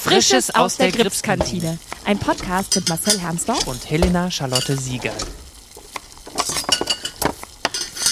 [0.00, 1.76] Frisches aus der Gripskantine.
[2.04, 5.12] Ein Podcast mit Marcel Hermsdorf und Helena Charlotte Sieger.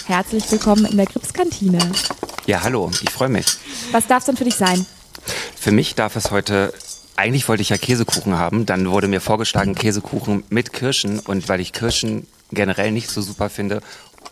[0.06, 1.78] Herzlich willkommen in der Gripskantine.
[2.46, 3.46] Ja, hallo, ich freue mich.
[3.92, 4.84] Was darf es denn für dich sein?
[5.58, 6.74] Für mich darf es heute,
[7.14, 11.60] eigentlich wollte ich ja Käsekuchen haben, dann wurde mir vorgeschlagen Käsekuchen mit Kirschen und weil
[11.60, 13.80] ich Kirschen generell nicht so super finde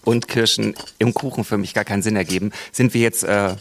[0.05, 3.55] und Kirschen im Kuchen für mich gar keinen Sinn ergeben, sind wir jetzt äh,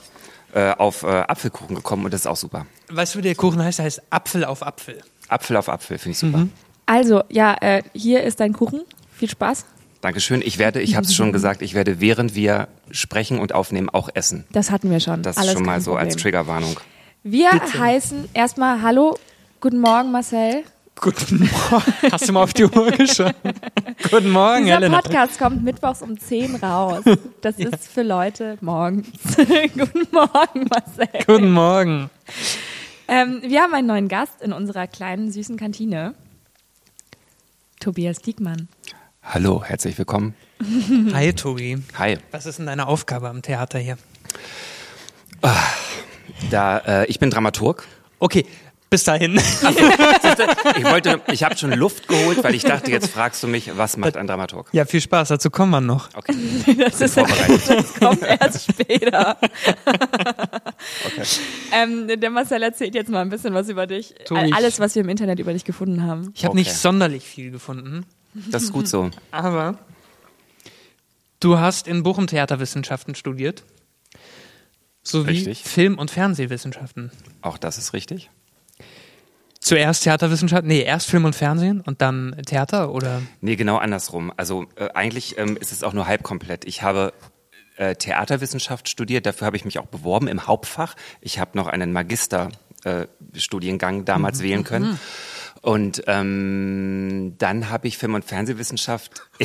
[0.54, 2.66] äh, auf äh, Apfelkuchen gekommen und das ist auch super.
[2.90, 3.80] Weißt du, wie der Kuchen heißt?
[3.80, 5.02] Der heißt Apfel auf Apfel.
[5.28, 6.38] Apfel auf Apfel, finde ich super.
[6.40, 6.52] Mhm.
[6.86, 8.82] Also, ja, äh, hier ist dein Kuchen.
[9.12, 9.66] Viel Spaß.
[10.02, 10.42] Dankeschön.
[10.44, 14.10] Ich werde, ich habe es schon gesagt, ich werde während wir sprechen und aufnehmen auch
[14.14, 14.44] essen.
[14.52, 15.24] Das hatten wir schon.
[15.24, 16.10] Das ist schon mal so Problem.
[16.10, 16.78] als Triggerwarnung.
[17.24, 17.80] Wir Bitte.
[17.80, 19.18] heißen erstmal Hallo,
[19.62, 20.64] guten Morgen Marcel.
[20.96, 22.12] Guten Morgen.
[22.12, 23.36] Hast du mal auf die Uhr geschaut?
[24.10, 25.02] Guten Morgen, Dieser Helena.
[25.02, 27.04] Podcast kommt mittwochs um 10 raus.
[27.42, 27.70] Das ja.
[27.70, 29.08] ist für Leute morgens.
[29.36, 31.10] Guten Morgen, Marcel.
[31.26, 32.10] Guten Morgen.
[33.08, 36.14] Ähm, wir haben einen neuen Gast in unserer kleinen, süßen Kantine.
[37.80, 38.70] Tobias Diekmann.
[39.24, 40.36] Hallo, herzlich willkommen.
[41.14, 41.84] Hi, Tobi.
[41.98, 42.18] Hi.
[42.32, 43.98] Was ist denn deine Aufgabe am Theater hier?
[45.42, 45.56] Ah,
[46.50, 47.86] da, äh, ich bin Dramaturg.
[48.20, 48.46] Okay,
[48.94, 49.38] bis dahin.
[49.38, 53.98] ich wollte, ich habe schon Luft geholt, weil ich dachte, jetzt fragst du mich, was
[53.98, 54.70] macht ein Dramaturg?
[54.72, 56.10] Ja, viel Spaß, dazu kommen wir noch.
[56.14, 56.36] Okay.
[56.78, 57.18] Das, ist,
[57.68, 59.38] das kommt erst später.
[61.06, 61.24] Okay.
[61.72, 64.14] Ähm, der Marcel erzählt jetzt mal ein bisschen was über dich.
[64.26, 66.32] Tobi, Alles, was wir im Internet über dich gefunden haben.
[66.36, 66.60] Ich habe okay.
[66.60, 68.06] nicht sonderlich viel gefunden.
[68.34, 69.10] Das ist gut so.
[69.32, 69.80] Aber
[71.40, 73.64] du hast in Bochum Theaterwissenschaften studiert.
[75.02, 75.64] Sowie richtig.
[75.64, 77.10] Film- und Fernsehwissenschaften.
[77.42, 78.30] Auch das ist richtig.
[79.64, 83.22] Zuerst Theaterwissenschaft, nee, erst Film und Fernsehen und dann Theater oder?
[83.40, 84.34] Nee, genau andersrum.
[84.36, 86.66] Also äh, eigentlich ähm, ist es auch nur halb komplett.
[86.66, 87.14] Ich habe
[87.78, 90.96] äh, Theaterwissenschaft studiert, dafür habe ich mich auch beworben im Hauptfach.
[91.22, 94.44] Ich habe noch einen Magisterstudiengang äh, damals mhm.
[94.44, 94.92] wählen können.
[94.92, 95.00] Mhm.
[95.62, 99.22] Und ähm, dann habe ich Film- und Fernsehwissenschaft.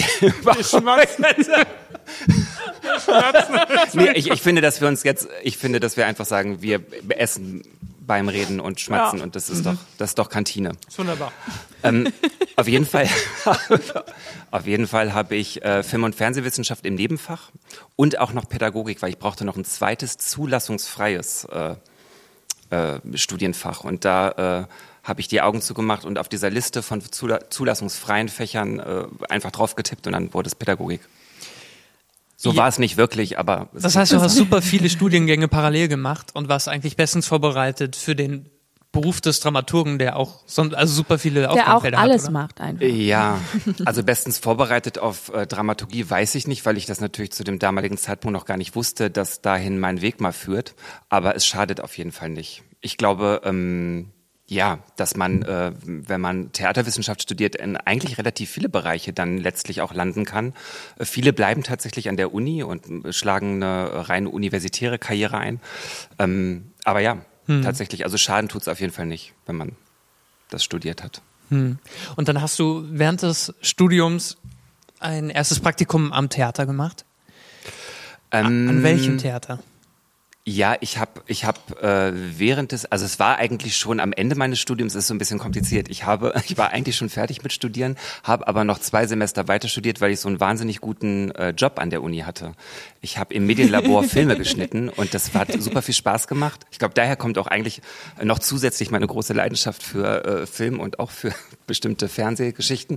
[3.95, 6.81] nee, ich, ich finde, dass wir uns jetzt, ich finde, dass wir einfach sagen, wir
[7.11, 7.63] essen
[8.09, 9.25] beim Reden und Schmatzen ja.
[9.25, 9.65] und das ist mhm.
[9.65, 10.71] doch, das ist doch Kantine.
[10.71, 11.31] Das ist wunderbar.
[11.85, 12.13] Ähm,
[12.57, 13.09] auf jeden Fall,
[14.51, 17.53] auf jeden Fall habe ich äh, Film- und Fernsehwissenschaft im Nebenfach
[17.95, 21.77] und auch noch Pädagogik, weil ich brauchte noch ein zweites zulassungsfreies äh,
[22.71, 24.67] äh, Studienfach und da äh,
[25.05, 29.77] habe ich die Augen zugemacht und auf dieser Liste von zulassungsfreien Fächern äh, einfach drauf
[29.77, 31.03] getippt und dann wurde es Pädagogik.
[32.41, 32.57] So ja.
[32.57, 33.69] war es nicht wirklich, aber.
[33.73, 38.15] Das heißt, du hast super viele Studiengänge parallel gemacht und warst eigentlich bestens vorbereitet für
[38.15, 38.49] den
[38.93, 42.05] Beruf des Dramaturgen, der auch also super viele der Aufgabenfelder hat.
[42.05, 42.87] Der auch alles hat, macht einfach.
[42.87, 43.41] Ja,
[43.85, 47.59] also bestens vorbereitet auf äh, Dramaturgie weiß ich nicht, weil ich das natürlich zu dem
[47.59, 50.77] damaligen Zeitpunkt noch gar nicht wusste, dass dahin mein Weg mal führt.
[51.09, 52.63] Aber es schadet auf jeden Fall nicht.
[52.81, 54.13] Ich glaube, ähm,
[54.49, 59.83] ja, dass man, äh, wenn man Theaterwissenschaft studiert, in eigentlich relativ viele Bereiche dann letztlich
[59.83, 60.55] auch landen kann.
[60.99, 65.61] Äh, viele bleiben tatsächlich an der Uni und äh, schlagen eine reine universitäre Karriere ein.
[66.19, 67.63] Ähm, aber ja, hm.
[67.63, 69.73] tatsächlich, also Schaden tut es auf jeden Fall nicht, wenn man
[70.49, 71.21] das studiert hat.
[71.51, 71.79] Hm.
[72.17, 74.39] Und dann hast du während des Studiums
[74.99, 77.05] ein erstes Praktikum am Theater gemacht?
[78.31, 79.59] Ähm, an welchem Theater?
[80.51, 84.35] Ja, ich habe ich hab, äh, während des, also es war eigentlich schon am Ende
[84.35, 85.91] meines Studiums, ist so ein bisschen kompliziert.
[85.91, 89.69] Ich habe, ich war eigentlich schon fertig mit Studieren, habe aber noch zwei Semester weiter
[89.69, 92.55] studiert, weil ich so einen wahnsinnig guten äh, Job an der Uni hatte.
[93.03, 96.65] Ich habe im Medienlabor Filme geschnitten und das hat super viel Spaß gemacht.
[96.71, 97.83] Ich glaube, daher kommt auch eigentlich
[98.23, 101.35] noch zusätzlich meine große Leidenschaft für äh, Film und auch für
[101.67, 102.97] bestimmte Fernsehgeschichten,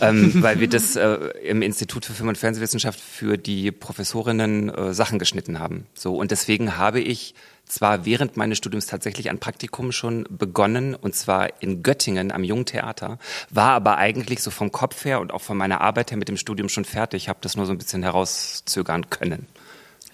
[0.00, 1.12] ähm, weil wir das äh,
[1.44, 5.84] im Institut für Film- und Fernsehwissenschaft für die Professorinnen äh, Sachen geschnitten haben.
[5.92, 7.34] So und deswegen haben habe ich
[7.66, 12.64] zwar während meines Studiums tatsächlich ein Praktikum schon begonnen, und zwar in Göttingen am Jungen
[12.64, 13.18] Theater,
[13.50, 16.36] war aber eigentlich so vom Kopf her und auch von meiner Arbeit her mit dem
[16.36, 19.46] Studium schon fertig, habe das nur so ein bisschen herauszögern können.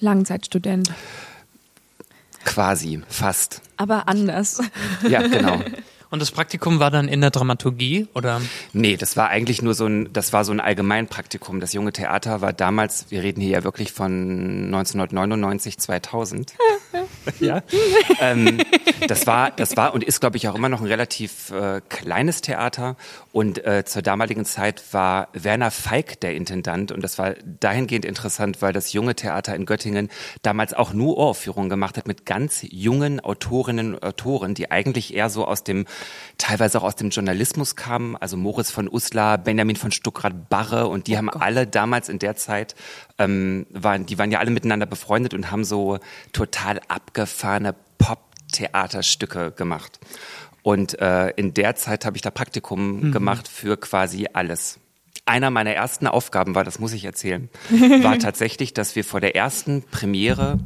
[0.00, 0.90] Langzeitstudent.
[2.44, 3.60] Quasi, fast.
[3.76, 4.60] Aber anders.
[5.08, 5.60] Ja, genau.
[6.12, 8.42] Und das Praktikum war dann in der Dramaturgie oder?
[8.74, 11.58] Nee, das war eigentlich nur so ein, das war so ein Allgemeinpraktikum.
[11.58, 16.52] Das junge Theater war damals, wir reden hier ja wirklich von 1999, 2000.
[17.40, 17.62] ja.
[18.20, 18.58] ähm,
[19.08, 22.42] das war, das war und ist, glaube ich, auch immer noch ein relativ äh, kleines
[22.42, 22.96] Theater.
[23.32, 26.92] Und äh, zur damaligen Zeit war Werner Feig der Intendant.
[26.92, 30.10] Und das war dahingehend interessant, weil das junge Theater in Göttingen
[30.42, 35.30] damals auch nur Uraufführungen gemacht hat mit ganz jungen Autorinnen und Autoren, die eigentlich eher
[35.30, 35.86] so aus dem
[36.38, 41.14] teilweise auch aus dem Journalismus kamen, also Moritz von Uslar, Benjamin von Stuckrad-Barre und die
[41.14, 41.42] oh haben Gott.
[41.42, 42.74] alle damals in der Zeit,
[43.18, 45.98] ähm, waren, die waren ja alle miteinander befreundet und haben so
[46.32, 50.00] total abgefahrene Pop-Theaterstücke gemacht.
[50.62, 53.12] Und äh, in der Zeit habe ich da Praktikum mhm.
[53.12, 54.78] gemacht für quasi alles.
[55.24, 57.48] Einer meiner ersten Aufgaben war, das muss ich erzählen,
[58.02, 60.58] war tatsächlich, dass wir vor der ersten Premiere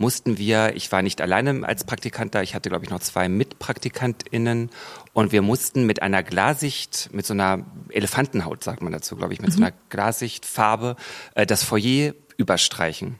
[0.00, 3.28] mussten wir, ich war nicht alleine als Praktikant da, ich hatte glaube ich noch zwei
[3.28, 4.70] MitpraktikantInnen
[5.12, 9.40] und wir mussten mit einer Glasicht, mit so einer Elefantenhaut, sagt man dazu, glaube ich,
[9.40, 9.54] mit mhm.
[9.54, 10.96] so einer Glasichtfarbe
[11.34, 13.18] äh, das Foyer überstreichen.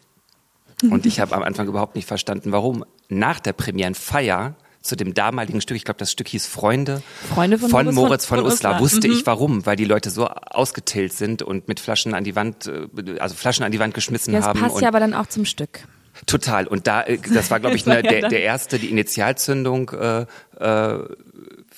[0.91, 2.87] Und ich habe am Anfang überhaupt nicht verstanden, warum.
[3.11, 7.03] Nach der Premierenfeier zu dem damaligen Stück, ich glaube, das Stück hieß Freunde,
[7.35, 8.81] Freunde von, von Moritz von, von Uslar, Uslar.
[8.81, 9.15] wusste mhm.
[9.15, 13.19] ich warum, weil die Leute so ausgetillt sind und mit Flaschen an die Wand, äh,
[13.19, 14.61] also Flaschen an die Wand geschmissen ja, das haben.
[14.61, 15.87] Das passt ja aber dann auch zum Stück.
[16.26, 16.67] Total.
[16.67, 20.26] Und da, äh, das war, glaube ich, ne, der, der erste, die Initialzündung äh,
[20.58, 20.99] äh,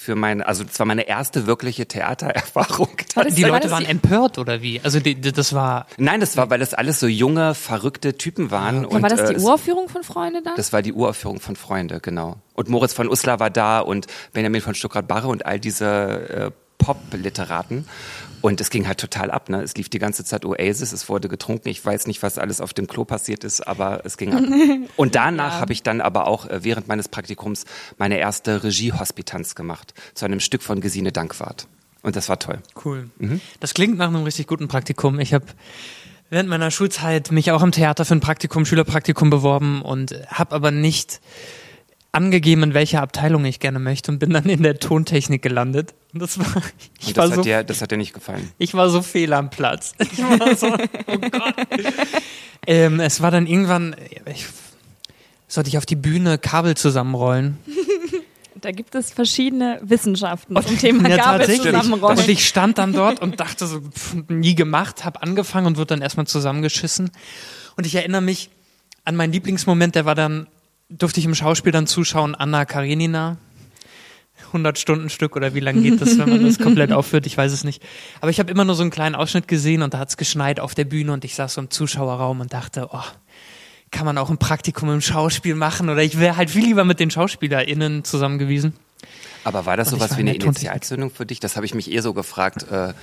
[0.03, 2.89] für meine, also das war meine erste wirkliche Theatererfahrung.
[3.37, 4.81] Die Leute waren empört oder wie?
[4.83, 5.87] Also die, die, das war.
[5.97, 8.85] Nein, das war, weil das alles so junge, verrückte Typen waren.
[8.85, 10.55] Und, war das die äh, Uraufführung von Freunde dann?
[10.57, 12.39] Das war die Uraufführung von Freunde, genau.
[12.55, 17.87] Und Moritz von Uslar war da und Benjamin von Stuckrad-Barre und all diese äh, Pop-Literaten.
[18.43, 19.49] Und es ging halt total ab.
[19.49, 19.63] Ne?
[19.63, 21.69] Es lief die ganze Zeit Oasis, es wurde getrunken.
[21.69, 24.43] Ich weiß nicht, was alles auf dem Klo passiert ist, aber es ging ab.
[24.97, 25.61] Und danach ja.
[25.61, 27.65] habe ich dann aber auch äh, während meines Praktikums
[27.99, 31.69] meine erste Regiehospitanz gemacht zu einem Stück von Gesine Dankwart.
[32.03, 32.59] Und das war toll.
[32.85, 33.11] Cool.
[33.19, 33.41] Mhm.
[33.61, 35.21] Das klingt nach einem richtig guten Praktikum.
[35.21, 35.47] Ich habe
[36.29, 40.73] während meiner Schulzeit mich auch im Theater für ein Praktikum, Schülerpraktikum beworben und habe aber
[40.73, 41.21] nicht
[42.13, 45.95] angegeben, in welcher Abteilung ich gerne möchte und bin dann in der Tontechnik gelandet.
[46.13, 46.63] Und das war,
[47.01, 48.51] ich und das, war so, dir, das hat dir nicht gefallen.
[48.59, 49.95] Ich war so fehl am Platz.
[50.13, 51.55] Ich war so, oh Gott.
[52.67, 54.47] ähm, es war dann irgendwann, ich,
[55.49, 57.59] sollte ich auf die Bühne Kabel zusammenrollen.
[58.61, 62.19] Da gibt es verschiedene Wissenschaften zum Thema ja, Kabel zusammenrollen.
[62.19, 65.87] Und ich stand dann dort und dachte so, pff, nie gemacht, habe angefangen und wurde
[65.87, 67.11] dann erstmal zusammengeschissen.
[67.77, 68.51] Und ich erinnere mich
[69.05, 70.47] an meinen Lieblingsmoment, der war dann
[70.99, 73.39] durfte ich im Schauspiel dann zuschauen, Anna Karenina.
[74.49, 77.27] 100 Stunden Stück oder wie lange geht das, wenn man das komplett aufführt?
[77.27, 77.83] Ich weiß es nicht.
[78.21, 80.61] Aber ich habe immer nur so einen kleinen Ausschnitt gesehen und da hat es geschneit
[80.61, 83.05] auf der Bühne und ich saß so im Zuschauerraum und dachte, oh,
[83.91, 87.01] kann man auch ein Praktikum im Schauspiel machen oder ich wäre halt viel lieber mit
[87.01, 88.75] den SchauspielerInnen zusammen gewesen.
[89.45, 91.41] Aber war das sowas wie eine Initialzündung für dich?
[91.41, 92.67] Das habe ich mich eher so gefragt.
[92.71, 92.95] Äh, äh,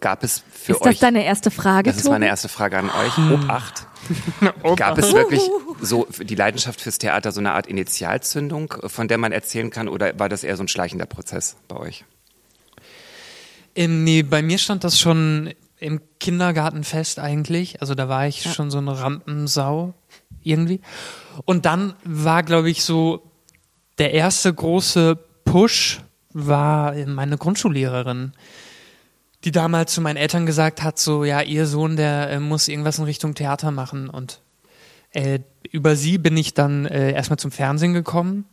[0.00, 0.80] gab es für euch.
[0.80, 1.90] Ist das deine erste Frage?
[1.90, 3.16] Das ist meine erste Frage an euch.
[3.16, 3.32] Hm.
[3.44, 3.86] Obacht.
[4.76, 5.42] gab es wirklich
[5.80, 10.18] so die Leidenschaft fürs Theater so eine Art Initialzündung, von der man erzählen kann, oder
[10.18, 12.04] war das eher so ein schleichender Prozess bei euch?
[13.74, 17.80] Ähm, nee, bei mir stand das schon im Kindergarten fest eigentlich.
[17.80, 18.52] Also da war ich ja.
[18.52, 19.94] schon so eine Rampensau
[20.42, 20.80] irgendwie.
[21.44, 23.22] Und dann war, glaube ich, so
[23.98, 26.00] der erste große Push
[26.32, 28.32] war meine Grundschullehrerin
[29.44, 32.98] die damals zu meinen Eltern gesagt hat, so, ja, ihr Sohn, der äh, muss irgendwas
[32.98, 34.08] in Richtung Theater machen.
[34.08, 34.40] Und
[35.10, 35.40] äh,
[35.70, 38.44] über sie bin ich dann äh, erstmal zum Fernsehen gekommen,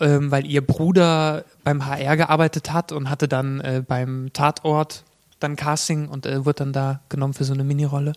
[0.00, 5.04] ähm, weil ihr Bruder beim HR gearbeitet hat und hatte dann äh, beim Tatort
[5.38, 8.12] dann Casting und äh, wurde dann da genommen für so eine Minirolle.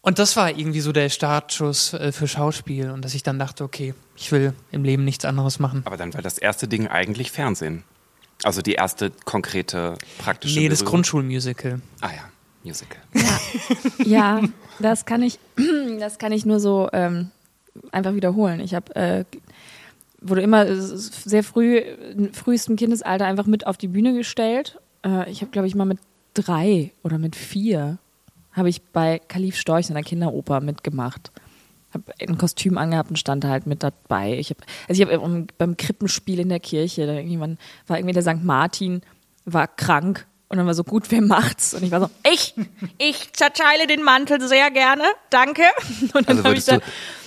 [0.00, 3.64] Und das war irgendwie so der Startschuss äh, für Schauspiel und dass ich dann dachte,
[3.64, 5.82] okay, ich will im Leben nichts anderes machen.
[5.84, 7.82] Aber dann war das erste Ding eigentlich Fernsehen.
[8.44, 11.80] Also die erste konkrete praktische Nee, das Grundschulmusical.
[12.00, 12.30] Ah ja,
[12.62, 13.00] Musical.
[13.14, 13.40] Ja,
[14.04, 14.42] ja
[14.78, 15.38] das kann ich,
[15.98, 17.30] das kann ich nur so ähm,
[17.90, 18.60] einfach wiederholen.
[18.60, 19.24] Ich habe äh,
[20.20, 24.78] wurde immer sehr früh, in frühestem Kindesalter einfach mit auf die Bühne gestellt.
[25.04, 25.98] Äh, ich habe, glaube ich, mal mit
[26.34, 27.98] drei oder mit vier
[28.52, 31.30] habe ich bei Kalif Storch in der Kinderoper mitgemacht
[31.94, 34.38] habe ein Kostüm angehabt und stand halt mit dabei.
[34.38, 38.22] Ich habe, also ich habe beim Krippenspiel in der Kirche, da irgendjemand war irgendwie der
[38.22, 38.42] St.
[38.42, 39.02] Martin,
[39.44, 41.74] war krank und dann war so gut, wer macht's?
[41.74, 42.54] Und ich war so, ich,
[42.96, 45.62] ich zerteile den Mantel sehr gerne, danke.
[46.14, 46.80] Und dann also würdest, du,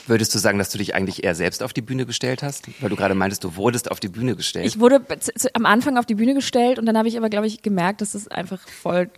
[0.08, 2.68] würdest du sagen, dass du dich eigentlich eher selbst auf die Bühne gestellt hast?
[2.82, 4.65] Weil du gerade meintest, du wurdest auf die Bühne gestellt.
[4.65, 5.06] Ich wurde
[5.53, 8.15] am Anfang auf die Bühne gestellt und dann habe ich aber, glaube ich, gemerkt, dass
[8.15, 9.12] es das einfach voll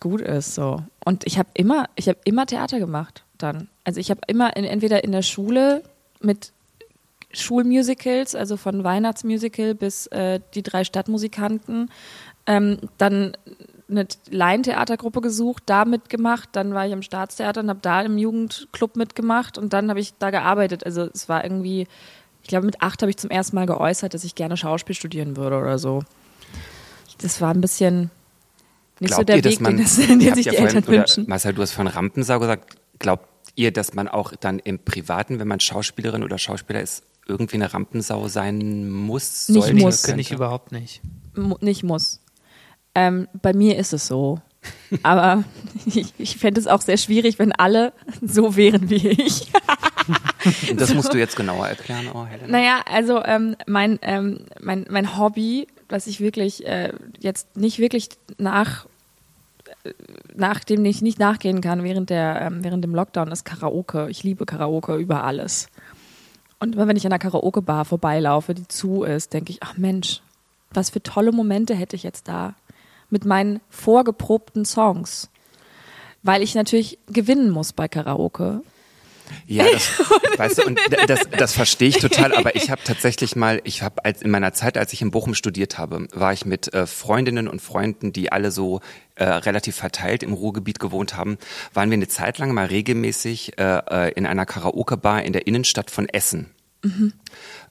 [0.00, 0.54] gut ist.
[0.54, 0.82] So.
[1.04, 3.68] Und ich habe immer, ich habe immer Theater gemacht dann.
[3.84, 5.82] Also ich habe immer in, entweder in der Schule
[6.20, 6.52] mit
[7.32, 11.90] Schulmusicals, also von Weihnachtsmusical bis äh, die drei Stadtmusikanten,
[12.46, 13.36] ähm, dann
[13.88, 18.96] eine Laientheatergruppe gesucht, da mitgemacht, dann war ich im Staatstheater und habe da im Jugendclub
[18.96, 20.84] mitgemacht und dann habe ich da gearbeitet.
[20.84, 21.86] Also es war irgendwie,
[22.42, 25.36] ich glaube mit acht habe ich zum ersten Mal geäußert, dass ich gerne Schauspiel studieren
[25.36, 26.02] würde oder so.
[27.20, 28.10] Das war ein bisschen
[29.00, 30.86] nicht Glaubt so der ihr, Weg, man, den, das, den sich ja die vorhin, Eltern
[30.86, 31.24] wünschen.
[31.26, 32.76] Marcel, du hast von Rampensau gesagt.
[33.00, 33.26] Glaubt
[33.56, 37.72] ihr, dass man auch dann im Privaten, wenn man Schauspielerin oder Schauspieler ist, irgendwie eine
[37.72, 39.48] Rampensau sein muss?
[39.48, 40.02] Nicht sollte, muss.
[40.04, 40.20] Könnte?
[40.20, 41.00] ich überhaupt nicht.
[41.36, 42.20] M nicht muss.
[42.94, 44.40] Ähm, bei mir ist es so.
[45.02, 45.44] Aber
[45.86, 49.50] ich, ich fände es auch sehr schwierig, wenn alle so wären wie ich.
[50.74, 52.48] Das musst du jetzt genauer erklären, oh Helena.
[52.48, 58.08] Naja, also ähm, mein, ähm, mein, mein Hobby, was ich wirklich äh, jetzt nicht wirklich
[58.38, 58.86] nach
[59.84, 59.92] äh,
[60.34, 64.08] nachdem ich nicht nachgehen kann während der ähm, während dem Lockdown ist Karaoke.
[64.10, 65.68] Ich liebe Karaoke über alles.
[66.58, 70.20] Und immer wenn ich an einer Karaoke-Bar vorbeilaufe, die zu ist, denke ich, ach Mensch,
[70.72, 72.54] was für tolle Momente hätte ich jetzt da
[73.08, 75.30] mit meinen vorgeprobten Songs.
[76.22, 78.62] Weil ich natürlich gewinnen muss bei Karaoke.
[79.46, 79.90] Ja, das,
[80.38, 84.04] weißt du, und das, das verstehe ich total, aber ich habe tatsächlich mal, ich habe
[84.04, 87.48] als in meiner Zeit, als ich in Bochum studiert habe, war ich mit äh, Freundinnen
[87.48, 88.80] und Freunden, die alle so
[89.20, 91.38] äh, relativ verteilt im Ruhrgebiet gewohnt haben,
[91.74, 95.90] waren wir eine Zeit lang mal regelmäßig äh, äh in einer Karaoke-Bar in der Innenstadt
[95.90, 96.50] von Essen.
[96.82, 97.12] Mhm.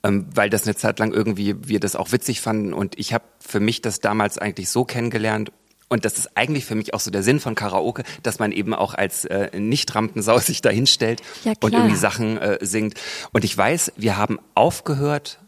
[0.04, 3.24] Ähm, weil das eine Zeit lang irgendwie wir das auch witzig fanden und ich habe
[3.40, 5.52] für mich das damals eigentlich so kennengelernt
[5.88, 8.76] und das ist eigentlich für mich auch so der Sinn von Karaoke, dass man eben
[8.76, 12.94] auch als äh, Nicht-Rampensau sich da hinstellt Ja, und irgendwie Sachen äh, singt.
[13.34, 15.40] Und ich weiß, wir haben aufgehört,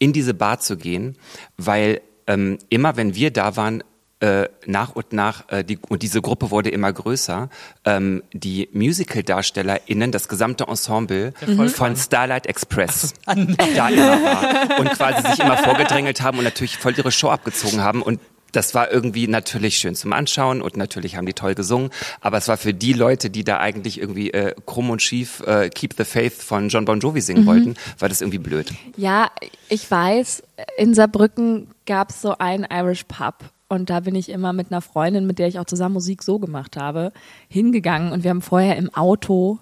[0.00, 1.16] in diese Bar zu gehen,
[1.56, 3.84] weil ähm, immer wenn wir da waren,
[4.20, 7.48] äh, nach und nach, äh, die, und diese Gruppe wurde immer größer,
[7.84, 11.32] ähm, die Musical-DarstellerInnen, das gesamte Ensemble
[11.74, 14.80] von Starlight Express da immer war.
[14.80, 18.02] Und quasi sich immer vorgedrängelt haben und natürlich voll ihre Show abgezogen haben.
[18.02, 18.20] Und
[18.54, 21.90] das war irgendwie natürlich schön zum Anschauen und natürlich haben die toll gesungen,
[22.20, 25.68] aber es war für die Leute, die da eigentlich irgendwie äh, krumm und schief äh,
[25.68, 28.72] Keep the Faith von John Bon Jovi singen wollten, war das irgendwie blöd.
[28.96, 29.30] Ja,
[29.68, 30.44] ich weiß,
[30.78, 33.34] in Saarbrücken gab es so einen Irish Pub.
[33.68, 36.38] Und da bin ich immer mit einer Freundin, mit der ich auch zusammen Musik so
[36.38, 37.12] gemacht habe,
[37.48, 38.12] hingegangen.
[38.12, 39.58] Und wir haben vorher im Auto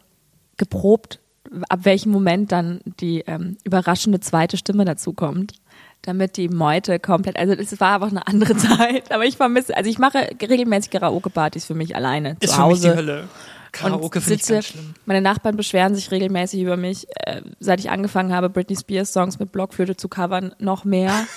[0.56, 1.21] geprobt,
[1.68, 5.54] ab welchem Moment dann die ähm, überraschende zweite Stimme dazu kommt.
[6.02, 9.12] Damit die Meute komplett, also es war einfach eine andere Zeit.
[9.12, 12.71] Aber ich vermisse, also ich mache regelmäßig Karaoke-Partys für mich alleine Ist zu für mich
[12.78, 12.90] Hause.
[12.90, 13.28] die Hölle.
[13.71, 14.94] Karaoke und ich sitze, ganz schlimm.
[15.06, 19.38] meine Nachbarn beschweren sich regelmäßig über mich, äh, seit ich angefangen habe, Britney Spears Songs
[19.38, 21.26] mit Blockflöte zu covern, noch mehr.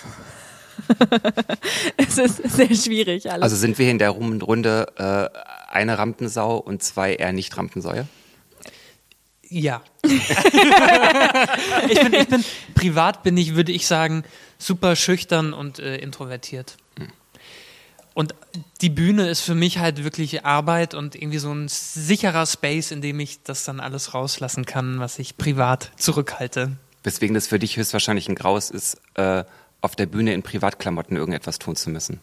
[1.98, 3.44] es ist sehr schwierig alles.
[3.44, 5.30] Also sind wir hier in der Rum- Runde äh,
[5.74, 8.08] eine Rampensau und zwei eher nicht Rampensäue?
[9.48, 9.82] Ja.
[10.04, 14.24] ich, bin, ich bin, privat bin ich, würde ich sagen,
[14.58, 16.77] super schüchtern und äh, introvertiert.
[18.13, 18.34] Und
[18.80, 23.01] die Bühne ist für mich halt wirklich Arbeit und irgendwie so ein sicherer Space, in
[23.01, 26.77] dem ich das dann alles rauslassen kann, was ich privat zurückhalte.
[27.04, 29.44] Weswegen das für dich höchstwahrscheinlich ein Graus ist, äh,
[29.86, 32.20] auf der Bühne in Privatklamotten irgendetwas tun zu müssen.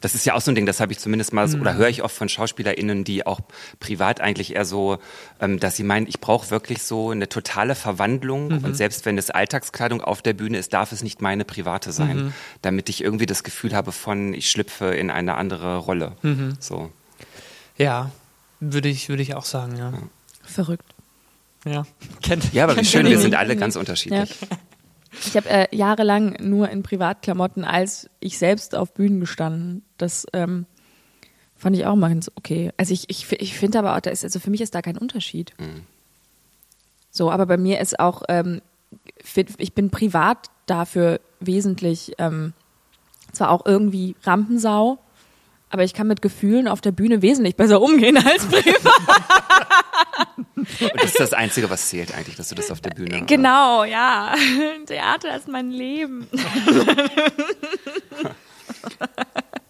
[0.00, 1.88] Das ist ja auch so ein Ding, das habe ich zumindest mal, so, oder höre
[1.88, 3.38] ich oft von SchauspielerInnen, die auch
[3.78, 4.98] privat eigentlich eher so,
[5.40, 9.30] ähm, dass sie meinen, ich brauche wirklich so eine totale Verwandlung und selbst wenn es
[9.30, 13.44] Alltagskleidung auf der Bühne ist, darf es nicht meine private sein, damit ich irgendwie das
[13.44, 16.16] Gefühl habe von, ich schlüpfe in eine andere Rolle.
[16.58, 16.90] So.
[17.78, 18.10] Ja,
[18.58, 19.92] würde ich, würde ich auch sagen, ja.
[20.42, 20.84] Verrückt.
[21.64, 21.86] Ja,
[22.22, 24.30] kennt, Ja, aber wie schön, wir sind alle ganz unterschiedlich.
[25.12, 29.84] Ich habe äh, jahrelang nur in Privatklamotten als ich selbst auf Bühnen gestanden.
[29.98, 30.66] Das ähm,
[31.54, 32.72] fand ich auch mal ganz okay.
[32.76, 34.98] Also ich, ich, ich finde aber auch, da ist, also für mich ist da kein
[34.98, 35.52] Unterschied.
[37.10, 38.62] So, aber bei mir ist auch, ähm,
[39.58, 42.54] ich bin privat dafür wesentlich, ähm,
[43.32, 44.98] zwar auch irgendwie Rampensau,
[45.72, 48.76] aber ich kann mit Gefühlen auf der Bühne wesentlich besser umgehen als privat.
[50.56, 53.24] Und das ist das Einzige, was zählt eigentlich, dass du das auf der Bühne.
[53.26, 54.34] Genau, ja.
[54.86, 56.28] Theater ist mein Leben.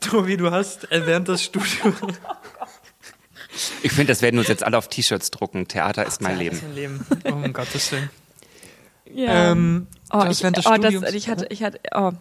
[0.00, 1.96] Tobi, du hast äh, während des Studiums.
[3.82, 5.68] Ich finde, das werden uns jetzt alle auf T-Shirts drucken.
[5.68, 6.60] Theater ist mein Leben.
[6.62, 7.06] Mein Leben.
[7.24, 8.10] Oh, um Gottes Willen.
[9.14, 9.52] Ja.
[9.52, 11.06] Ähm, Oh, ich, während des oh, Studiums.
[11.06, 12.12] das, ich hatte, ich hatte, oh.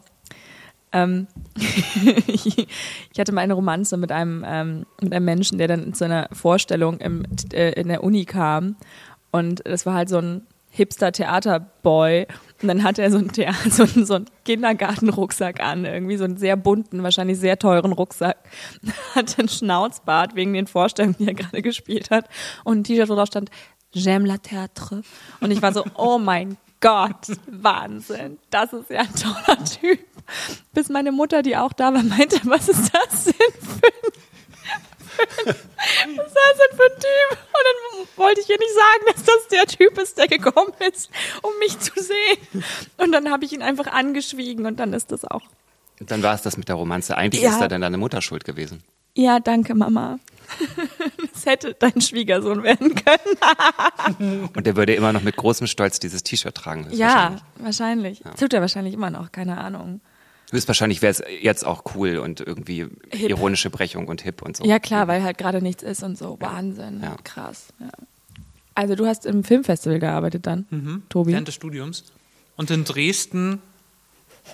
[0.94, 1.28] Ähm,
[2.28, 2.68] ich
[3.18, 7.00] hatte mal eine Romanze mit einem, ähm, mit einem Menschen, der dann zu einer Vorstellung
[7.00, 8.76] im, äh, in der Uni kam.
[9.32, 12.28] Und das war halt so ein Hipster-Theaterboy.
[12.62, 13.32] Und dann hatte er so einen,
[13.70, 18.38] so einen, so einen Kindergartenrucksack an, irgendwie so einen sehr bunten, wahrscheinlich sehr teuren Rucksack.
[19.16, 22.28] Hatte einen Schnauzbart wegen den Vorstellungen, die er gerade gespielt hat.
[22.64, 23.50] Und ein T-Shirt, wo drauf stand,
[23.94, 25.04] J'aime la théâtre.
[25.42, 30.00] Und ich war so, oh mein Gott, Wahnsinn, das ist ja ein toller Typ.
[30.74, 34.12] Bis meine Mutter, die auch da war, meinte, was ist das denn für ein,
[36.18, 37.32] was ist das denn für ein Typ?
[37.32, 41.10] Und dann wollte ich ihr nicht sagen, dass das der Typ ist, der gekommen ist,
[41.42, 42.64] um mich zu sehen.
[42.98, 45.44] Und dann habe ich ihn einfach angeschwiegen und dann ist das auch.
[46.00, 47.16] Dann war es das mit der Romanze.
[47.18, 47.52] Eigentlich Ja.
[47.52, 48.84] ist da dann deine Mutter schuld gewesen.
[49.16, 50.20] Ja, danke, Mama.
[51.34, 54.50] Es hätte dein Schwiegersohn werden können.
[54.56, 56.88] Und der würde immer noch mit großem Stolz dieses T-Shirt tragen.
[56.92, 58.22] Ja, wahrscheinlich.
[58.40, 60.02] Tut er wahrscheinlich immer noch, keine Ahnung.
[60.52, 63.30] Höchstwahrscheinlich wäre es jetzt auch cool und irgendwie Hip.
[63.30, 64.66] ironische Brechung und hip und so.
[64.66, 66.38] Ja, klar, weil halt gerade nichts ist und so.
[66.42, 67.00] Wahnsinn.
[67.02, 67.16] Ja.
[67.24, 67.68] Krass.
[67.80, 67.90] Ja.
[68.76, 71.32] Also du hast im Filmfestival gearbeitet dann, Tobi.
[71.32, 72.04] während des Studiums.
[72.58, 73.62] Und in Dresden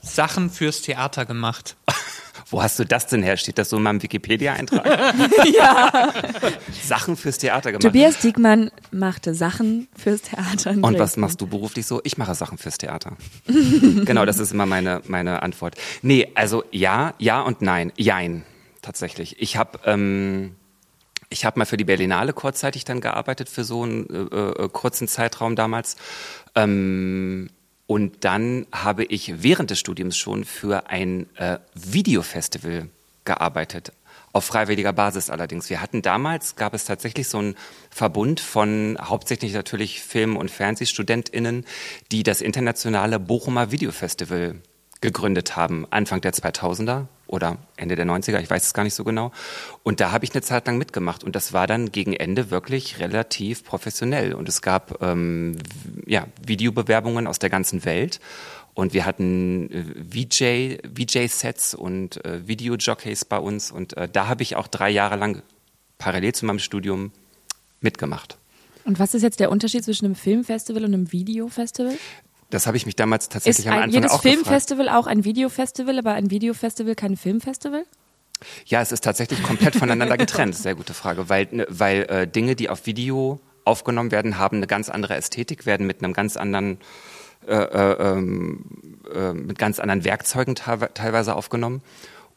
[0.01, 1.75] Sachen fürs Theater gemacht.
[2.49, 3.35] Wo hast du das denn her?
[3.35, 4.85] Steht das so in meinem Wikipedia-Eintrag?
[5.53, 6.13] ja.
[6.81, 7.83] Sachen fürs Theater gemacht.
[7.83, 10.71] Tobias Diekmann machte Sachen fürs Theater.
[10.71, 11.21] Und was Dresden.
[11.21, 11.99] machst du beruflich so?
[12.05, 13.17] Ich mache Sachen fürs Theater.
[13.47, 15.75] genau, das ist immer meine, meine Antwort.
[16.01, 17.91] Nee, also ja, ja und nein.
[17.97, 18.43] Jein,
[18.81, 19.41] tatsächlich.
[19.41, 20.55] Ich habe ähm,
[21.29, 25.07] ich hab mal für die Berlinale kurzzeitig dann gearbeitet, für so einen äh, äh, kurzen
[25.07, 25.97] Zeitraum damals.
[26.55, 27.49] Ähm,
[27.87, 32.89] und dann habe ich während des Studiums schon für ein äh, Videofestival
[33.23, 33.93] gearbeitet.
[34.33, 35.69] Auf freiwilliger Basis allerdings.
[35.69, 37.55] Wir hatten damals, gab es tatsächlich so einen
[37.89, 41.65] Verbund von hauptsächlich natürlich Film- und FernsehstudentInnen,
[42.11, 44.55] die das internationale Bochumer Videofestival
[45.01, 49.03] gegründet haben, Anfang der 2000er oder Ende der 90er, ich weiß es gar nicht so
[49.03, 49.31] genau.
[49.83, 52.99] Und da habe ich eine Zeit lang mitgemacht und das war dann gegen Ende wirklich
[52.99, 54.33] relativ professionell.
[54.33, 55.57] Und es gab ähm,
[56.05, 58.19] ja, Videobewerbungen aus der ganzen Welt
[58.73, 59.83] und wir hatten äh,
[60.27, 65.15] VJ, VJ-Sets und äh, Videojockeys bei uns und äh, da habe ich auch drei Jahre
[65.15, 65.41] lang
[65.97, 67.11] parallel zu meinem Studium
[67.81, 68.37] mitgemacht.
[68.85, 71.97] Und was ist jetzt der Unterschied zwischen einem Filmfestival und einem Videofestival?
[72.49, 74.35] Das habe ich mich damals tatsächlich Ist am Anfang jedes auch gefragt.
[74.45, 77.85] Filmfestival auch ein Videofestival, aber ein Videofestival kein Filmfestival?
[78.65, 80.55] Ja, es ist tatsächlich komplett voneinander getrennt.
[80.55, 84.67] Sehr gute Frage, weil, ne, weil äh, Dinge, die auf Video aufgenommen werden, haben eine
[84.67, 86.77] ganz andere Ästhetik, werden mit einem ganz anderen,
[87.47, 88.63] äh, äh, ähm,
[89.13, 91.81] äh, mit ganz anderen Werkzeugen teilwe- teilweise aufgenommen.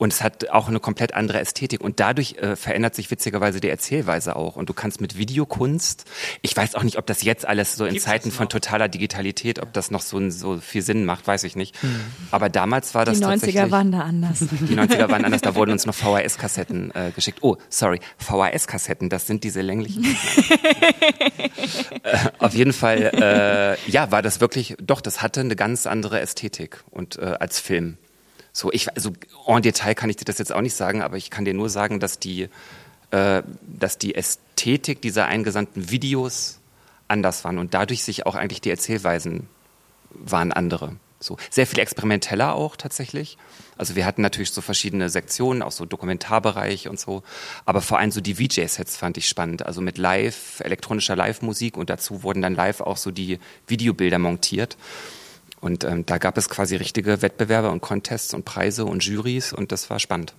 [0.00, 1.82] Und es hat auch eine komplett andere Ästhetik.
[1.82, 4.56] Und dadurch äh, verändert sich witzigerweise die Erzählweise auch.
[4.56, 6.06] Und du kannst mit Videokunst,
[6.40, 9.60] ich weiß auch nicht, ob das jetzt alles so in Gibt's Zeiten von totaler Digitalität,
[9.60, 11.76] ob das noch so, so viel Sinn macht, weiß ich nicht.
[12.30, 13.70] Aber damals war das Die 90er tatsächlich...
[13.70, 14.38] waren da anders.
[14.50, 17.40] Die 90er waren anders, da wurden uns noch VHS-Kassetten äh, geschickt.
[17.42, 20.04] Oh, sorry, VHS-Kassetten, das sind diese länglichen.
[22.04, 26.20] äh, auf jeden Fall, äh, ja, war das wirklich, doch, das hatte eine ganz andere
[26.20, 27.98] Ästhetik und äh, als Film.
[28.52, 29.12] So, ich, also
[29.46, 31.68] en Detail kann ich dir das jetzt auch nicht sagen, aber ich kann dir nur
[31.68, 32.48] sagen, dass die,
[33.10, 36.58] äh, dass die Ästhetik dieser eingesandten Videos
[37.08, 39.48] anders waren und dadurch sich auch eigentlich die Erzählweisen
[40.10, 40.96] waren andere.
[41.22, 43.36] So sehr viel experimenteller auch tatsächlich.
[43.76, 47.22] Also wir hatten natürlich so verschiedene Sektionen, auch so Dokumentarbereich und so.
[47.66, 49.66] Aber vor allem so die VJ-Sets fand ich spannend.
[49.66, 54.78] Also mit Live, elektronischer Live-Musik und dazu wurden dann live auch so die Videobilder montiert.
[55.60, 59.72] Und ähm, da gab es quasi richtige Wettbewerbe und Contests und Preise und Jurys und
[59.72, 60.34] das war spannend.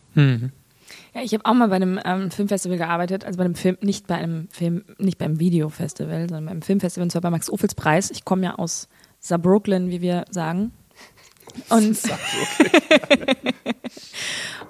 [1.13, 4.07] Ja, ich habe auch mal bei einem ähm, Filmfestival gearbeitet, also bei einem Film, nicht
[4.07, 8.11] bei einem Film, nicht beim Videofestival, sondern beim Filmfestival, und zwar bei Max Ophels Preis.
[8.11, 8.87] Ich komme ja aus
[9.19, 10.71] Saarbrooklyn, wie wir sagen.
[11.69, 11.99] Und,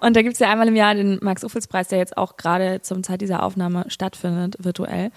[0.01, 2.37] und da gibt es ja einmal im Jahr den Max Ophels Preis, der jetzt auch
[2.37, 5.11] gerade zum Zeit dieser Aufnahme stattfindet, virtuell.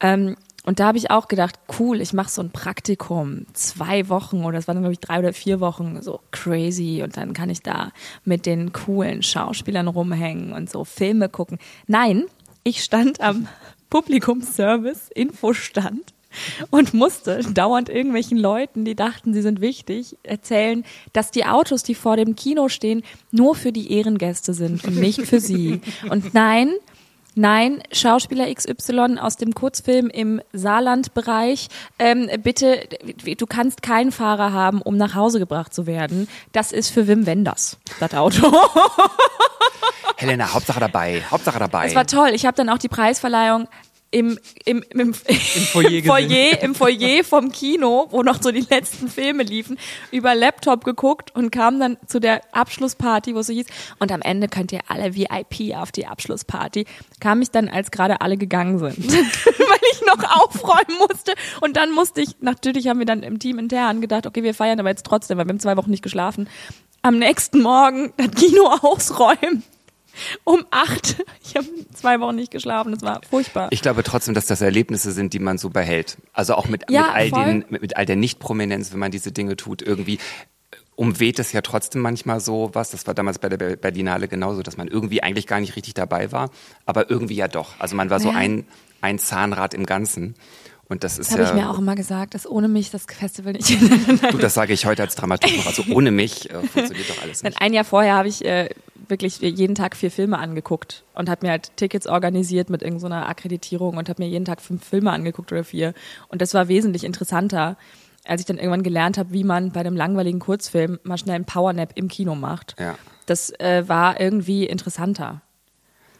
[0.00, 4.44] Ähm, und da habe ich auch gedacht, cool, ich mache so ein Praktikum, zwei Wochen
[4.44, 7.62] oder es waren glaube ich drei oder vier Wochen, so crazy und dann kann ich
[7.62, 7.92] da
[8.24, 11.58] mit den coolen Schauspielern rumhängen und so Filme gucken.
[11.86, 12.24] Nein,
[12.64, 13.46] ich stand am
[13.90, 16.14] Publikumsservice, Infostand
[16.70, 21.94] und musste dauernd irgendwelchen Leuten, die dachten, sie sind wichtig, erzählen, dass die Autos, die
[21.94, 25.80] vor dem Kino stehen, nur für die Ehrengäste sind und nicht für sie.
[26.10, 26.72] Und nein,
[27.34, 31.68] Nein, Schauspieler XY aus dem Kurzfilm im Saarland-Bereich,
[31.98, 32.88] ähm, bitte,
[33.36, 36.28] du kannst keinen Fahrer haben, um nach Hause gebracht zu werden.
[36.52, 38.52] Das ist für Wim Wenders, das Auto.
[40.16, 41.86] Helena, Hauptsache dabei, Hauptsache dabei.
[41.86, 42.30] Es war toll.
[42.34, 43.68] Ich habe dann auch die Preisverleihung
[44.14, 46.04] im, im, im, im Foyer.
[46.04, 49.76] Foyer, im Foyer vom Kino, wo noch so die letzten Filme liefen,
[50.12, 53.66] über Laptop geguckt und kam dann zu der Abschlussparty, wo es so hieß,
[53.98, 56.86] und am Ende könnt ihr alle VIP auf die Abschlussparty,
[57.18, 61.32] kam ich dann, als gerade alle gegangen sind, weil ich noch aufräumen musste.
[61.60, 64.78] Und dann musste ich, natürlich haben wir dann im Team intern gedacht, okay, wir feiern
[64.78, 66.48] aber jetzt trotzdem, weil wir haben zwei Wochen nicht geschlafen,
[67.02, 69.64] am nächsten Morgen das Kino ausräumen.
[70.44, 71.16] Um acht.
[71.44, 72.92] Ich habe zwei Wochen nicht geschlafen.
[72.92, 73.68] Das war furchtbar.
[73.70, 76.16] Ich glaube trotzdem, dass das Erlebnisse sind, die man so behält.
[76.32, 77.44] Also auch mit, Ja, mit all voll.
[77.44, 80.18] den, mit, mit all der Nicht-Prominenz, wenn man diese Dinge tut, irgendwie
[80.96, 82.90] umweht es ja trotzdem manchmal so was.
[82.90, 85.94] Das war damals bei der Ber- Berlinale genauso, dass man irgendwie eigentlich gar nicht richtig
[85.94, 86.50] dabei war,
[86.86, 87.72] aber irgendwie ja doch.
[87.80, 88.36] Also man war so Ja.
[88.36, 88.66] ein,
[89.00, 90.34] ein Zahnrad im Ganzen.
[90.86, 93.06] Und das ist Das habe ja, ich mir auch immer gesagt, dass ohne mich das
[93.06, 93.70] Festival nicht.
[94.30, 95.66] du, das sage ich heute als Dramaturg.
[95.66, 97.60] Also ohne mich äh, funktioniert doch alles nicht.
[97.60, 98.68] Ein Jahr vorher habe ich äh,
[99.08, 103.96] wirklich jeden Tag vier Filme angeguckt und habe mir halt Tickets organisiert mit irgendeiner Akkreditierung
[103.96, 105.94] und habe mir jeden Tag fünf Filme angeguckt oder vier.
[106.28, 107.76] Und das war wesentlich interessanter,
[108.24, 111.44] als ich dann irgendwann gelernt habe, wie man bei einem langweiligen Kurzfilm mal schnell einen
[111.44, 112.76] Powernap im Kino macht.
[112.78, 112.96] Ja.
[113.26, 115.42] Das äh, war irgendwie interessanter.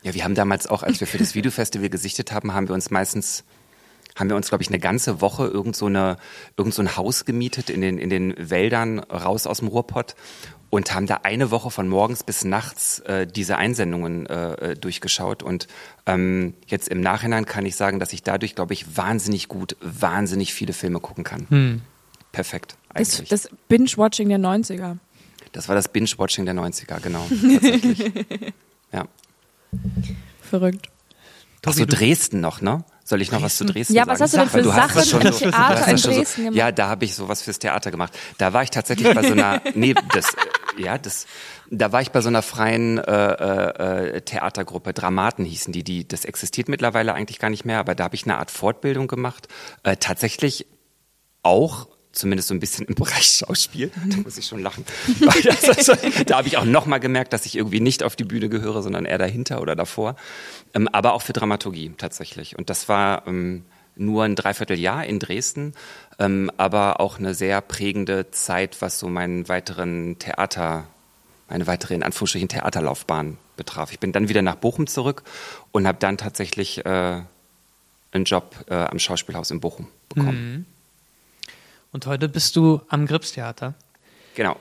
[0.03, 2.91] Ja, wir haben damals auch, als wir für das Videofestival gesichtet haben, haben wir uns
[2.91, 3.45] meistens
[4.17, 6.17] haben wir uns, glaube ich, eine ganze Woche irgend so, eine,
[6.57, 10.15] irgend so ein Haus gemietet in den, in den Wäldern raus aus dem Ruhrpott
[10.75, 15.45] und haben da eine Woche von morgens bis nachts äh, diese Einsendungen äh, äh, durchgeschaut.
[15.45, 15.69] Und
[16.05, 20.53] ähm, jetzt im Nachhinein kann ich sagen, dass ich dadurch, glaube ich, wahnsinnig gut, wahnsinnig
[20.53, 21.47] viele Filme gucken kann.
[21.49, 21.83] Hm.
[22.33, 22.77] Perfekt.
[22.93, 24.97] Das, das Binge-Watching der 90er.
[25.53, 27.25] Das war das Binge-Watching der 90er, genau.
[27.29, 28.53] Tatsächlich.
[28.93, 29.07] ja.
[30.41, 30.91] Verrückt.
[31.65, 32.85] Ach so, Dresden noch, ne?
[33.05, 34.09] Soll ich noch was zu Dresden ja, sagen?
[34.09, 36.57] Ja, was hast du denn für du Sachen schon im Theater in Dresden so, gemacht?
[36.57, 38.19] Ja, da habe ich sowas fürs Theater gemacht.
[38.39, 40.35] Da war ich tatsächlich bei so einer, nee, das,
[40.79, 41.27] ja, das,
[41.71, 46.25] da war ich bei so einer freien äh, äh, Theatergruppe, Dramaten hießen die, die, das
[46.25, 49.49] existiert mittlerweile eigentlich gar nicht mehr, aber da habe ich eine Art Fortbildung gemacht.
[49.83, 50.67] Äh, tatsächlich
[51.43, 53.91] auch zumindest so ein bisschen im Bereich Schauspiel.
[54.07, 54.85] Da muss ich schon lachen.
[55.27, 55.95] also,
[56.27, 59.05] da habe ich auch nochmal gemerkt, dass ich irgendwie nicht auf die Bühne gehöre, sondern
[59.05, 60.17] eher dahinter oder davor.
[60.75, 62.57] Ähm, aber auch für Dramaturgie tatsächlich.
[62.57, 63.65] Und das war ähm,
[63.97, 65.73] nur ein Dreivierteljahr in Dresden,
[66.19, 70.87] ähm, aber auch eine sehr prägende Zeit, was so meinen weiteren Theater,
[71.49, 73.93] meine weitere in Anführungsstrichen Theaterlaufbahn betraf.
[73.93, 75.23] Ich bin dann wieder nach Bochum zurück
[75.73, 77.23] und habe dann tatsächlich äh,
[78.13, 80.53] einen Job äh, am Schauspielhaus in Bochum bekommen.
[80.53, 80.74] Mhm.
[81.95, 83.75] Und heute bist du am Gripstheater.
[84.35, 84.57] Genau.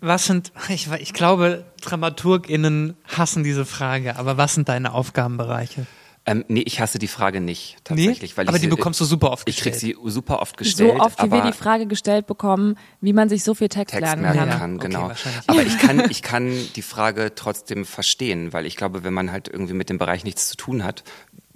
[0.00, 5.86] Was sind, ich, ich glaube, DramaturgInnen hassen diese Frage, aber was sind deine Aufgabenbereiche?
[6.28, 8.32] Ähm, nee, ich hasse die Frage nicht, tatsächlich.
[8.32, 8.36] Nee?
[8.36, 9.76] Weil aber die sie, bekommst du super oft gestellt.
[9.76, 10.94] Ich krieg sie super oft gestellt.
[10.96, 14.16] So oft, wie wir die Frage gestellt bekommen, wie man sich so viel Text, Text
[14.16, 14.48] lernen kann.
[14.48, 15.04] kann genau.
[15.06, 19.30] Okay, aber ich kann, ich kann die Frage trotzdem verstehen, weil ich glaube, wenn man
[19.30, 21.04] halt irgendwie mit dem Bereich nichts zu tun hat,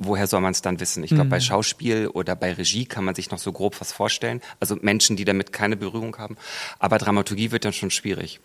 [0.01, 1.05] woher soll man es dann wissen?
[1.05, 1.31] Ich glaube, mhm.
[1.31, 4.41] bei Schauspiel oder bei Regie kann man sich noch so grob was vorstellen.
[4.59, 6.37] Also Menschen, die damit keine Berührung haben.
[6.79, 8.41] Aber Dramaturgie wird dann schon schwierig.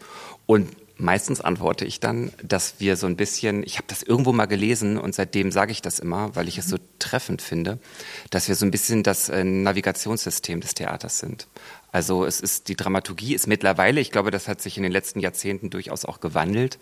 [0.46, 4.46] Und meistens antworte ich dann, dass wir so ein bisschen, ich habe das irgendwo mal
[4.48, 7.80] gelesen und seitdem sage ich das immer, weil ich es so treffend finde,
[8.30, 11.48] dass wir so ein bisschen das äh, Navigationssystem des Theaters sind.
[11.91, 15.22] Also es ist die Dramaturgie ist mittlerweile, ich glaube, das hat sich in den letzten
[15.22, 16.80] Jahrzehnten durchaus auch gewandelt.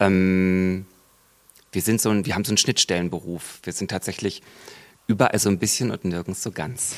[0.00, 0.86] Ähm,
[1.74, 3.60] wir sind so ein, wir haben so einen Schnittstellenberuf.
[3.62, 4.42] Wir sind tatsächlich
[5.06, 6.96] überall so ein bisschen und nirgends so ganz.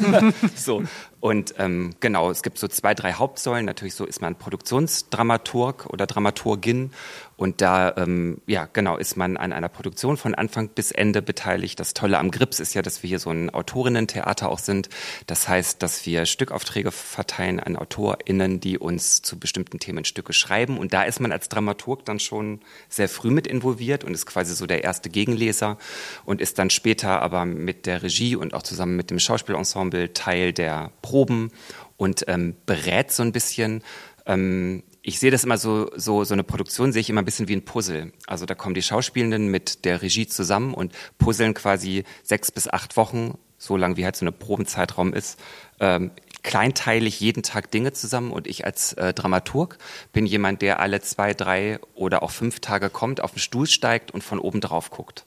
[0.56, 0.82] so.
[1.26, 3.66] Und ähm, genau, es gibt so zwei, drei Hauptsäulen.
[3.66, 6.92] Natürlich so ist man Produktionsdramaturg oder Dramaturgin
[7.36, 11.78] und da, ähm, ja, genau, ist man an einer Produktion von Anfang bis Ende beteiligt.
[11.78, 14.88] Das Tolle am Grips ist ja, dass wir hier so ein Autorinnen-Theater auch sind.
[15.26, 20.78] Das heißt, dass wir Stückaufträge verteilen an AutorInnen, die uns zu bestimmten Themen Stücke schreiben.
[20.78, 24.54] Und da ist man als Dramaturg dann schon sehr früh mit involviert und ist quasi
[24.54, 25.76] so der erste Gegenleser
[26.24, 30.54] und ist dann später aber mit der Regie und auch zusammen mit dem Schauspielensemble Teil
[30.54, 31.50] der Proben
[31.96, 33.82] und ähm, berät so ein bisschen.
[34.26, 37.48] Ähm, ich sehe das immer so, so, so eine Produktion sehe ich immer ein bisschen
[37.48, 38.12] wie ein Puzzle.
[38.26, 42.98] Also da kommen die Schauspielenden mit der Regie zusammen und puzzeln quasi sechs bis acht
[42.98, 45.40] Wochen, so lang wie halt so eine Probenzeitraum ist,
[45.80, 46.10] ähm,
[46.42, 48.30] kleinteilig jeden Tag Dinge zusammen.
[48.30, 49.78] Und ich als äh, Dramaturg
[50.12, 54.10] bin jemand, der alle zwei, drei oder auch fünf Tage kommt, auf den Stuhl steigt
[54.10, 55.24] und von oben drauf guckt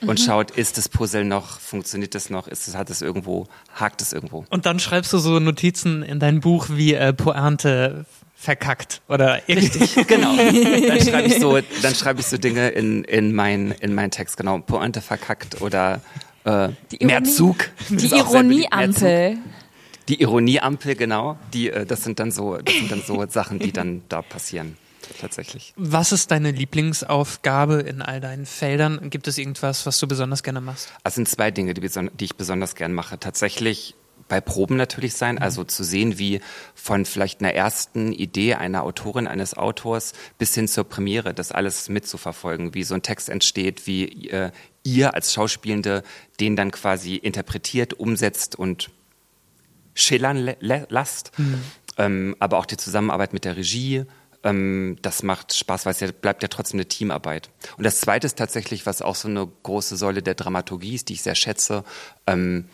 [0.00, 0.24] und mhm.
[0.24, 4.12] schaut, ist das Puzzle noch, funktioniert das noch, ist es, hat es irgendwo, hakt es
[4.12, 4.44] irgendwo.
[4.50, 9.94] Und dann schreibst du so Notizen in dein Buch wie äh, Pointe verkackt oder richtig
[10.06, 10.34] genau.
[10.36, 14.38] Dann schreibe ich so dann schreibe ich so Dinge in in mein in meinen Text
[14.38, 14.60] genau.
[14.60, 16.00] Pointe verkackt oder
[16.44, 17.70] äh, die Ironie, Mehrzug.
[17.90, 19.36] die Ironieampel.
[20.08, 21.36] Die Ironieampel genau.
[21.52, 24.78] Die äh, das sind dann so das sind dann so Sachen die dann da passieren
[25.18, 30.42] tatsächlich was ist deine Lieblingsaufgabe in all deinen Feldern gibt es irgendwas was du besonders
[30.42, 33.94] gerne machst es sind zwei Dinge die, die ich besonders gerne mache tatsächlich
[34.30, 35.42] bei Proben natürlich sein, mhm.
[35.42, 36.40] also zu sehen, wie
[36.74, 41.90] von vielleicht einer ersten Idee einer Autorin, eines Autors bis hin zur Premiere, das alles
[41.90, 46.02] mitzuverfolgen, wie so ein Text entsteht, wie äh, ihr als Schauspielende
[46.38, 48.90] den dann quasi interpretiert, umsetzt und
[49.94, 51.38] schillern lasst.
[51.38, 51.62] Mhm.
[51.98, 54.06] Ähm, aber auch die Zusammenarbeit mit der Regie,
[54.44, 57.50] ähm, das macht Spaß, weil es ja, bleibt ja trotzdem eine Teamarbeit.
[57.76, 61.14] Und das Zweite ist tatsächlich, was auch so eine große Säule der Dramaturgie ist, die
[61.14, 61.84] ich sehr schätze,
[62.26, 62.68] ähm,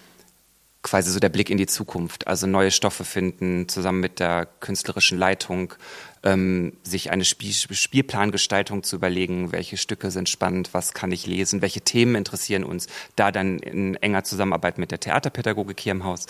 [0.83, 5.19] quasi so der Blick in die Zukunft, also neue Stoffe finden, zusammen mit der künstlerischen
[5.19, 5.75] Leitung,
[6.23, 11.61] ähm, sich eine Spiel Spielplangestaltung zu überlegen, welche Stücke sind spannend, was kann ich lesen,
[11.61, 16.27] welche Themen interessieren uns, da dann in enger Zusammenarbeit mit der Theaterpädagogik hier im Haus.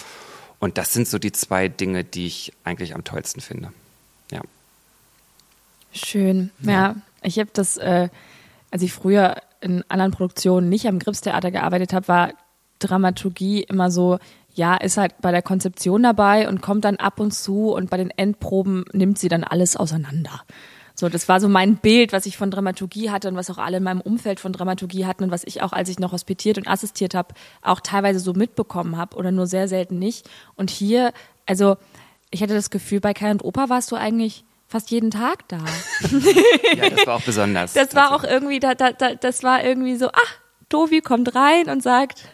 [0.58, 3.72] Und das sind so die zwei Dinge, die ich eigentlich am tollsten finde.
[4.30, 4.40] Ja.
[5.92, 6.50] Schön.
[6.60, 8.08] Ja, ja ich habe das, äh,
[8.70, 12.32] als ich früher in anderen Produktionen nicht am Gripstheater gearbeitet habe, war
[12.78, 14.18] Dramaturgie immer so,
[14.54, 17.96] ja, ist halt bei der Konzeption dabei und kommt dann ab und zu und bei
[17.96, 20.42] den Endproben nimmt sie dann alles auseinander.
[20.98, 23.76] So, das war so mein Bild, was ich von Dramaturgie hatte und was auch alle
[23.76, 26.68] in meinem Umfeld von Dramaturgie hatten und was ich auch, als ich noch hospitiert und
[26.68, 30.28] assistiert habe, auch teilweise so mitbekommen habe oder nur sehr selten nicht.
[30.54, 31.12] Und hier,
[31.44, 31.76] also
[32.30, 34.44] ich hatte das Gefühl, bei Kai und Opa warst du eigentlich
[34.76, 35.58] fast jeden Tag da.
[36.76, 37.72] ja, das war auch besonders.
[37.72, 40.34] Das war auch irgendwie, da, da, da, das war irgendwie so, ach,
[40.68, 42.28] Dovi kommt rein und sagt,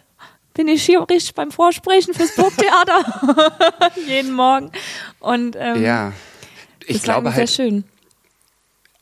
[0.54, 4.72] bin ich hier richtig beim Vorsprechen fürs Burgtheater jeden Morgen.
[5.20, 6.12] Und ähm, ja,
[6.86, 7.84] ich das glaube war sehr halt, schön.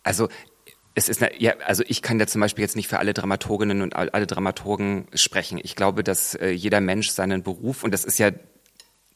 [0.03, 0.29] also
[0.95, 3.81] es ist eine, ja, also ich kann ja zum Beispiel jetzt nicht für alle Dramaturginnen
[3.81, 5.59] und all- alle Dramaturgen sprechen.
[5.63, 8.33] Ich glaube, dass äh, jeder Mensch seinen Beruf und das ist ja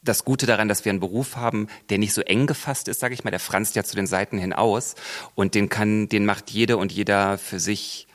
[0.05, 3.13] das Gute daran, dass wir einen Beruf haben, der nicht so eng gefasst ist, sage
[3.13, 4.95] ich mal, der franzt ja zu den Seiten hin aus
[5.35, 8.07] und den kann, den macht jede und jeder für sich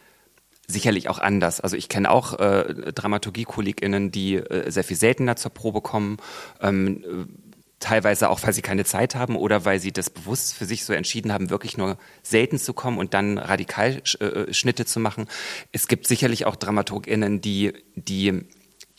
[0.67, 1.61] sicherlich auch anders.
[1.61, 6.19] Also ich kenne auch äh, Dramaturgie-KollegInnen, die äh, sehr viel seltener zur Probe kommen,
[6.61, 7.51] ähm, äh,
[7.81, 10.93] teilweise auch, weil sie keine Zeit haben oder weil sie das bewusst für sich so
[10.93, 15.27] entschieden haben, wirklich nur selten zu kommen und dann radikal äh, Schnitte zu machen.
[15.73, 18.45] Es gibt sicherlich auch DramaturgInnen, die, die,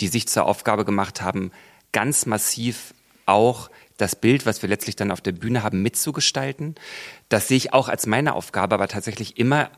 [0.01, 1.51] die sich zur Aufgabe gemacht haben,
[1.91, 2.93] ganz massiv
[3.25, 6.75] auch das Bild, was wir letztlich dann auf der Bühne haben, mitzugestalten.
[7.29, 9.69] Das sehe ich auch als meine Aufgabe, aber tatsächlich immer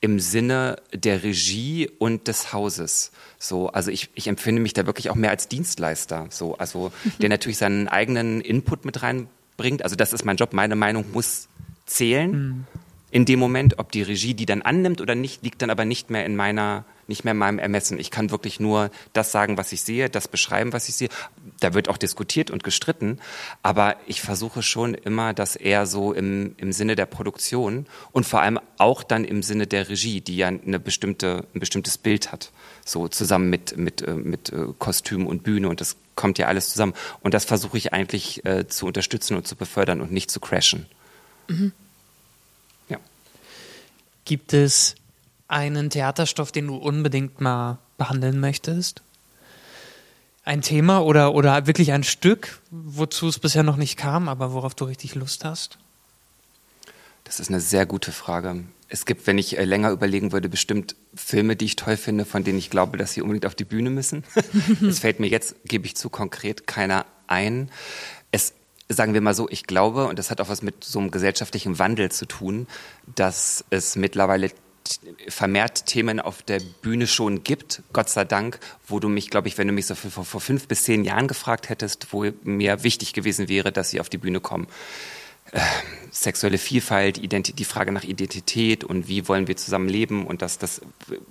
[0.00, 3.12] im Sinne der Regie und des Hauses.
[3.38, 6.26] So, also ich, ich empfinde mich da wirklich auch mehr als Dienstleister.
[6.30, 9.84] So, also der natürlich seinen eigenen Input mit reinbringt.
[9.84, 10.52] Also das ist mein Job.
[10.52, 11.48] Meine Meinung muss
[11.86, 12.66] zählen
[13.12, 13.78] in dem Moment.
[13.78, 16.84] Ob die Regie die dann annimmt oder nicht, liegt dann aber nicht mehr in meiner,
[17.06, 17.98] nicht mehr in meinem Ermessen.
[17.98, 21.10] Ich kann wirklich nur das sagen, was ich sehe, das beschreiben, was ich sehe.
[21.60, 23.20] Da wird auch diskutiert und gestritten,
[23.62, 28.40] aber ich versuche schon immer, das eher so im, im Sinne der Produktion und vor
[28.40, 32.50] allem auch dann im Sinne der Regie, die ja eine bestimmte, ein bestimmtes Bild hat.
[32.84, 36.70] So zusammen mit, mit, äh, mit äh, Kostüm und Bühne und das kommt ja alles
[36.70, 36.94] zusammen.
[37.20, 40.86] Und das versuche ich eigentlich äh, zu unterstützen und zu befördern und nicht zu crashen.
[41.48, 41.56] Ja.
[44.24, 44.94] Gibt es
[45.48, 49.02] einen Theaterstoff, den du unbedingt mal behandeln möchtest?
[50.44, 54.74] Ein Thema oder, oder wirklich ein Stück, wozu es bisher noch nicht kam, aber worauf
[54.74, 55.78] du richtig Lust hast?
[57.24, 58.64] Das ist eine sehr gute Frage.
[58.88, 62.44] Es gibt, wenn ich äh, länger überlegen würde, bestimmt Filme, die ich toll finde, von
[62.44, 64.24] denen ich glaube, dass sie unbedingt auf die Bühne müssen.
[64.82, 67.70] Es fällt mir jetzt, gebe ich zu konkret, keiner ein.
[68.88, 71.78] Sagen wir mal so, ich glaube, und das hat auch was mit so einem gesellschaftlichen
[71.78, 72.66] Wandel zu tun,
[73.14, 74.50] dass es mittlerweile
[75.28, 79.56] vermehrt Themen auf der Bühne schon gibt, Gott sei Dank, wo du mich, glaube ich,
[79.56, 83.12] wenn du mich so vor, vor fünf bis zehn Jahren gefragt hättest, wo mir wichtig
[83.12, 84.66] gewesen wäre, dass sie auf die Bühne kommen
[86.10, 90.58] sexuelle Vielfalt, Identi die Frage nach Identität und wie wollen wir zusammen leben und das,
[90.58, 90.80] das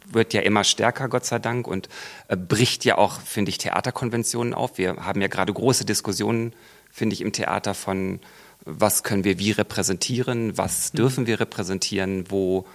[0.05, 1.89] wird ja immer stärker, Gott sei Dank, und
[2.27, 4.77] äh, bricht ja auch, finde ich, Theaterkonventionen auf.
[4.77, 6.53] Wir haben ja gerade große Diskussionen,
[6.91, 8.19] finde ich, im Theater von,
[8.65, 12.65] was können wir wie repräsentieren, was dürfen wir repräsentieren, wo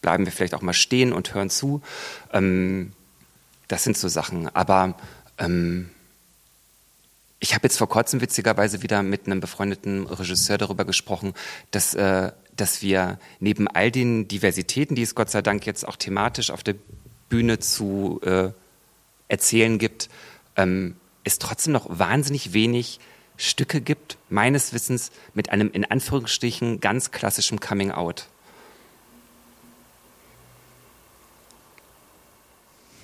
[0.00, 1.82] bleiben wir vielleicht auch mal stehen und hören zu.
[2.32, 2.92] Ähm,
[3.68, 4.54] das sind so Sachen.
[4.54, 4.96] Aber
[5.38, 5.90] ähm,
[7.40, 11.34] ich habe jetzt vor kurzem witzigerweise wieder mit einem befreundeten Regisseur darüber gesprochen,
[11.70, 15.96] dass, äh, dass wir neben all den Diversitäten, die es Gott sei Dank jetzt auch
[15.96, 16.76] thematisch auf der
[17.28, 18.50] Bühne zu äh,
[19.28, 20.08] erzählen gibt,
[20.56, 23.00] ähm, es trotzdem noch wahnsinnig wenig
[23.36, 28.26] Stücke gibt, meines Wissens, mit einem in Anführungsstrichen ganz klassischen Coming Out.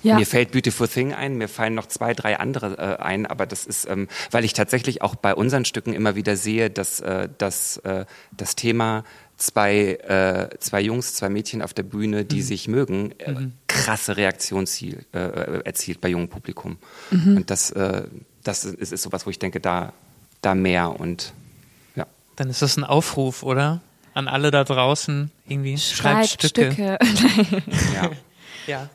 [0.03, 0.17] Ja.
[0.17, 3.65] Mir fällt Beautiful Thing ein, mir fallen noch zwei, drei andere äh, ein, aber das
[3.65, 7.77] ist, ähm, weil ich tatsächlich auch bei unseren Stücken immer wieder sehe, dass, äh, dass
[7.77, 9.05] äh, das Thema
[9.37, 15.05] zwei, äh, zwei Jungs, zwei Mädchen auf der Bühne, die sich mögen, äh, krasse Reaktionsziel
[15.13, 16.77] äh, äh, erzielt bei jungem Publikum.
[17.11, 18.03] Und das, äh,
[18.43, 19.93] das ist, ist sowas, wo ich denke, da,
[20.43, 21.33] da mehr und
[21.95, 22.05] ja.
[22.35, 23.81] Dann ist das ein Aufruf, oder?
[24.13, 25.77] An alle da draußen irgendwie.
[25.77, 26.71] Schreibt, Schreibt Stücke.
[26.71, 26.97] Stücke.
[27.95, 28.11] ja.
[28.65, 28.89] Ja.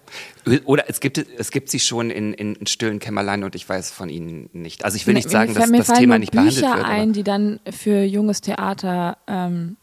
[0.65, 4.09] Oder es gibt, es gibt sie schon in, in stillen Kämmerlein und ich weiß von
[4.09, 4.83] ihnen nicht.
[4.85, 6.69] Also ich will nicht Mir- sagen, mir, dass mir das Thema nur nicht behandelt Bücher
[6.75, 6.85] wird.
[6.85, 9.77] aber- ein, die dann für junges Theater ähm,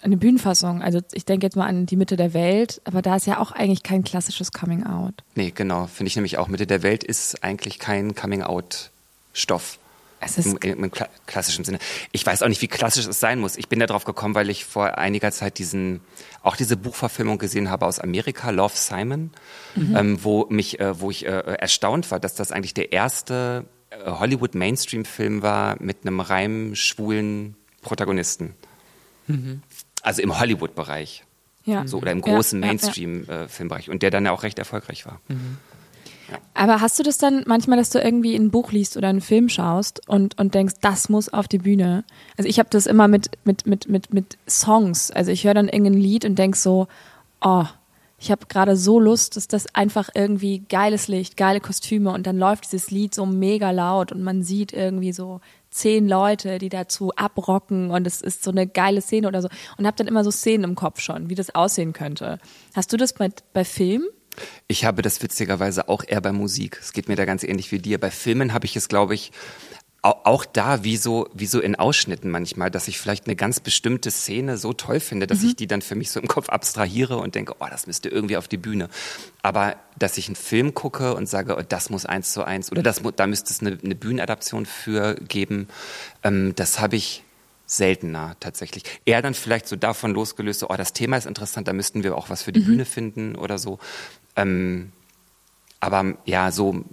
[0.00, 3.26] eine Bühnenfassung, also ich denke jetzt mal an die Mitte der Welt, aber da ist
[3.26, 5.14] ja auch eigentlich kein klassisches Coming Out.
[5.34, 5.86] Nee, genau.
[5.86, 6.48] Finde ich nämlich auch.
[6.48, 9.78] Mitte der Welt ist eigentlich kein Coming-out-Stoff.
[10.26, 11.78] Es ist Im, im, im kla klassischen Sinne.
[12.12, 13.56] Ich weiß auch nicht, wie klassisch es sein muss.
[13.56, 16.00] Ich bin da drauf gekommen, weil ich vor einiger Zeit diesen,
[16.42, 19.30] auch diese Buchverfilmung gesehen habe aus Amerika, Love Simon,
[19.76, 24.10] ähm, wo mich, äh, wo ich äh, erstaunt war, dass das eigentlich der erste äh,
[24.10, 28.54] Hollywood-Mainstream-Film war mit einem reim schwulen Protagonisten.
[30.02, 31.24] Also im Hollywood-Bereich.
[31.64, 31.86] ja.
[31.86, 32.72] So, oder im großen ja, ja.
[32.72, 33.90] Mainstream-Filmbereich.
[33.90, 35.20] Und der dann ja auch recht erfolgreich war.
[36.54, 39.48] Aber hast du das dann manchmal, dass du irgendwie ein Buch liest oder einen Film
[39.48, 42.04] schaust und, und denkst, das muss auf die Bühne?
[42.36, 45.10] Also ich habe das immer mit, mit, mit, mit, mit Songs.
[45.10, 46.88] Also ich höre dann irgendein Lied und denk so,
[47.40, 47.64] oh,
[48.18, 52.38] ich habe gerade so Lust, dass das einfach irgendwie geiles Licht, geile Kostüme und dann
[52.38, 57.12] läuft dieses Lied so mega laut und man sieht irgendwie so zehn Leute, die dazu
[57.14, 60.30] abrocken und es ist so eine geile Szene oder so und habe dann immer so
[60.30, 62.38] Szenen im Kopf schon, wie das aussehen könnte.
[62.74, 64.04] Hast du das bei, bei Film?
[64.68, 66.78] Ich habe das witzigerweise auch eher bei Musik.
[66.80, 67.98] Es geht mir da ganz ähnlich wie dir.
[67.98, 69.32] Bei Filmen habe ich es, glaube ich,
[70.02, 74.10] auch da wie so, wie so in Ausschnitten manchmal, dass ich vielleicht eine ganz bestimmte
[74.10, 75.48] Szene so toll finde, dass mhm.
[75.48, 78.36] ich die dann für mich so im Kopf abstrahiere und denke, oh, das müsste irgendwie
[78.36, 78.88] auf die Bühne.
[79.42, 82.82] Aber dass ich einen Film gucke und sage, oh, das muss eins zu eins oder
[82.82, 85.68] das, da müsste es eine, eine Bühnenadaption für geben,
[86.22, 87.24] ähm, das habe ich
[87.66, 88.84] seltener tatsächlich.
[89.04, 92.16] Eher dann vielleicht so davon losgelöst, so, oh, das Thema ist interessant, da müssten wir
[92.16, 92.66] auch was für die mhm.
[92.66, 93.80] Bühne finden oder so.
[94.36, 94.92] Ähm,
[95.80, 96.84] aber ja, so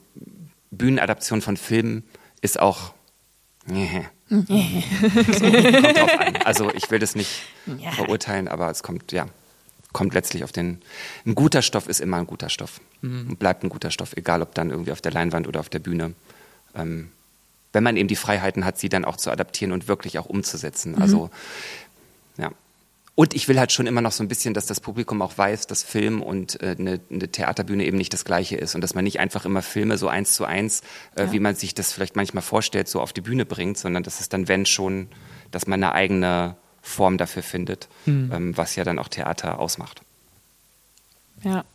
[0.71, 2.03] Bühnenadaption von Filmen
[2.41, 2.93] ist auch.
[3.65, 4.05] Nee.
[4.29, 6.35] so, kommt drauf an.
[6.43, 7.91] Also ich will das nicht ja.
[7.91, 9.27] verurteilen, aber es kommt, ja,
[9.93, 10.81] kommt letztlich auf den.
[11.25, 12.81] Ein guter Stoff ist immer ein guter Stoff.
[13.01, 13.31] Mhm.
[13.31, 15.79] Und bleibt ein guter Stoff, egal ob dann irgendwie auf der Leinwand oder auf der
[15.79, 16.13] Bühne.
[16.75, 17.11] Ähm,
[17.71, 20.93] wenn man eben die Freiheiten hat, sie dann auch zu adaptieren und wirklich auch umzusetzen.
[20.93, 21.01] Mhm.
[21.01, 21.29] Also.
[23.15, 25.67] Und ich will halt schon immer noch so ein bisschen, dass das Publikum auch weiß,
[25.67, 29.03] dass Film und äh, eine, eine Theaterbühne eben nicht das Gleiche ist und dass man
[29.03, 30.81] nicht einfach immer Filme so eins zu eins,
[31.15, 31.31] äh, ja.
[31.31, 34.29] wie man sich das vielleicht manchmal vorstellt, so auf die Bühne bringt, sondern dass es
[34.29, 35.09] dann, wenn schon,
[35.51, 38.31] dass man eine eigene Form dafür findet, hm.
[38.33, 40.01] ähm, was ja dann auch Theater ausmacht.
[41.43, 41.65] Ja.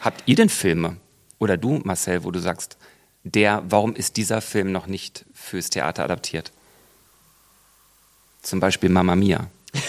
[0.00, 0.98] Habt ihr denn Filme
[1.38, 2.76] oder du, Marcel, wo du sagst,
[3.24, 6.52] der, warum ist dieser Film noch nicht fürs Theater adaptiert?
[8.40, 9.48] Zum Beispiel Mamma Mia.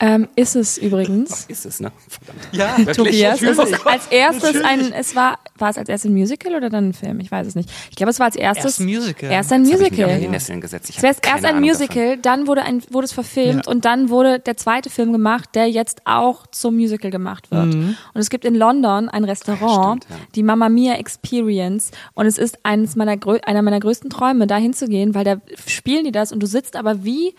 [0.00, 1.46] Ähm, ist es übrigens.
[1.46, 1.90] Ach, ist es, ne?
[2.08, 2.48] Verdammt.
[2.52, 3.42] Ja, Tobias.
[3.42, 4.64] Es ist als erstes natürlich.
[4.64, 7.18] ein, es war, war es als erstes ein Musical oder dann ein Film?
[7.18, 7.68] Ich weiß es nicht.
[7.90, 8.78] Ich glaube, es war als erstes.
[8.78, 9.32] Erst ein Musical.
[9.32, 10.08] Erst ein Musical.
[10.08, 10.90] Ich in die Nesseln gesetzt.
[10.90, 12.22] Ich erst ein Ahnung Musical, davon.
[12.22, 13.72] dann wurde ein, wurde es verfilmt ja.
[13.72, 17.74] und dann wurde der zweite Film gemacht, der jetzt auch zum Musical gemacht wird.
[17.74, 17.96] Mhm.
[18.14, 20.26] Und es gibt in London ein Restaurant, ja, stimmt, ja.
[20.36, 25.16] die Mamma Mia Experience und es ist eines meiner, einer meiner größten Träume, da hinzugehen,
[25.16, 27.34] weil da spielen die das und du sitzt aber wie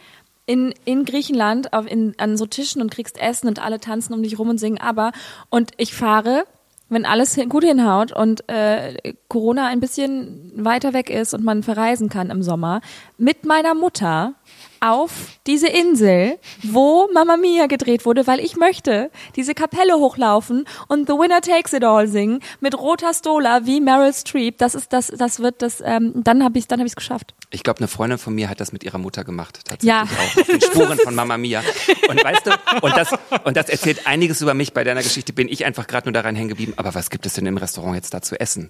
[0.50, 4.24] in, in Griechenland auf, in, an so Tischen und kriegst Essen und alle tanzen um
[4.24, 5.12] dich rum und singen aber.
[5.52, 6.46] Und ich fahre,
[6.90, 12.10] wenn alles gut hinhaut und äh, Corona ein bisschen weiter weg ist und man verreisen
[12.10, 12.82] kann im Sommer,
[13.20, 14.34] mit meiner Mutter
[14.82, 15.12] auf
[15.48, 21.14] diese Insel, wo Mamma Mia gedreht wurde, weil ich möchte diese Kapelle hochlaufen und The
[21.14, 24.58] Winner Takes It All singen mit roter Stola wie Meryl Streep.
[24.58, 25.82] Das ist das, das wird das.
[25.86, 27.34] Ähm, dann habe ich, dann habe ich es geschafft.
[27.50, 30.04] Ich glaube, eine Freundin von mir hat das mit ihrer Mutter gemacht, tatsächlich ja.
[30.04, 31.64] auch auf den Spuren von Mamma Mia.
[32.08, 33.10] Und weißt du, und das
[33.44, 34.74] und das erzählt einiges über mich.
[34.74, 36.74] Bei deiner Geschichte bin ich einfach gerade nur daran hängen geblieben.
[36.78, 38.70] Aber was gibt es denn im Restaurant jetzt da zu essen?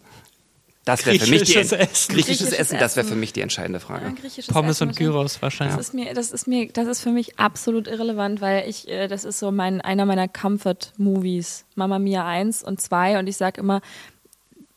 [0.89, 1.77] Das wäre für mich die Essen.
[1.77, 4.13] Griechisches, griechisches Essen, das wäre für mich die entscheidende Frage.
[4.23, 5.77] Ja, Pommes und Gyros wahrscheinlich.
[5.77, 9.07] Das ist mir, das ist mir, das ist für mich absolut irrelevant, weil ich, äh,
[9.07, 13.37] das ist so mein einer meiner Comfort Movies, Mama Mia 1 und 2 und ich
[13.37, 13.81] sage immer,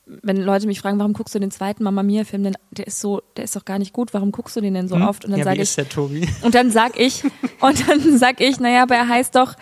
[0.05, 3.01] wenn Leute mich fragen, warum guckst du den zweiten Mama Mia Film denn der ist
[3.01, 5.03] so, der ist doch gar nicht gut, warum guckst du den denn so hm?
[5.03, 5.25] oft?
[5.25, 6.29] Und dann ja, sage ich, der Tobi?
[6.43, 7.25] und dann sag ich,
[7.61, 9.55] und dann sag ich, naja, aber er heißt doch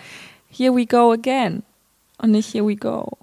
[0.49, 1.63] Here we go again
[2.17, 3.17] und nicht Here we go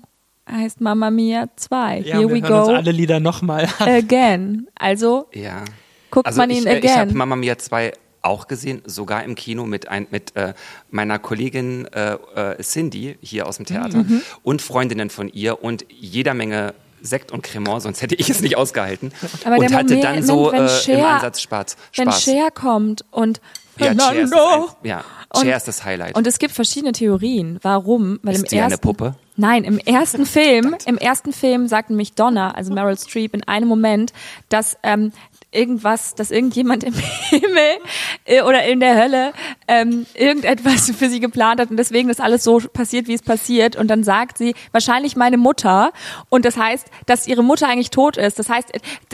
[0.51, 2.01] heißt Mamma Mia 2.
[2.01, 2.61] Ja, Here we go.
[2.61, 4.69] Uns alle Lieder nochmal Again.
[4.75, 5.65] Also ja.
[6.11, 6.85] guckt also man ihn ich, again.
[6.85, 10.55] Ich habe Mamma Mia 2 auch gesehen, sogar im Kino mit, ein, mit äh,
[10.91, 14.23] meiner Kollegin äh, äh, Cindy hier aus dem Theater mhm.
[14.43, 18.57] und Freundinnen von ihr und jeder Menge Sekt und Cremant, sonst hätte ich es nicht
[18.57, 19.13] ausgehalten.
[19.45, 21.77] Aber und hatte Moment, dann so wenn äh, Cher, im Ansatz Spaß.
[21.95, 23.41] Wenn Cher kommt und
[23.79, 25.05] ja, Cher ist, ein, ja,
[25.41, 26.17] Cher ist das Highlight.
[26.17, 28.19] Und es gibt verschiedene Theorien, warum.
[28.23, 29.15] Weil ist im die ersten, eine Puppe?
[29.39, 33.69] Nein, im ersten Film, im ersten Film sagt nämlich Donna, also Meryl Streep, in einem
[33.69, 34.13] Moment,
[34.49, 35.13] dass ähm,
[35.53, 36.93] irgendwas, dass irgendjemand im
[37.31, 37.79] Himmel
[38.25, 39.33] äh, oder in der Hölle
[39.69, 43.77] ähm, irgendetwas für sie geplant hat und deswegen ist alles so passiert, wie es passiert.
[43.77, 45.93] Und dann sagt sie, wahrscheinlich meine Mutter.
[46.29, 48.41] Und das heißt, dass ihre Mutter eigentlich tot ist.
[48.41, 48.73] Das heißt,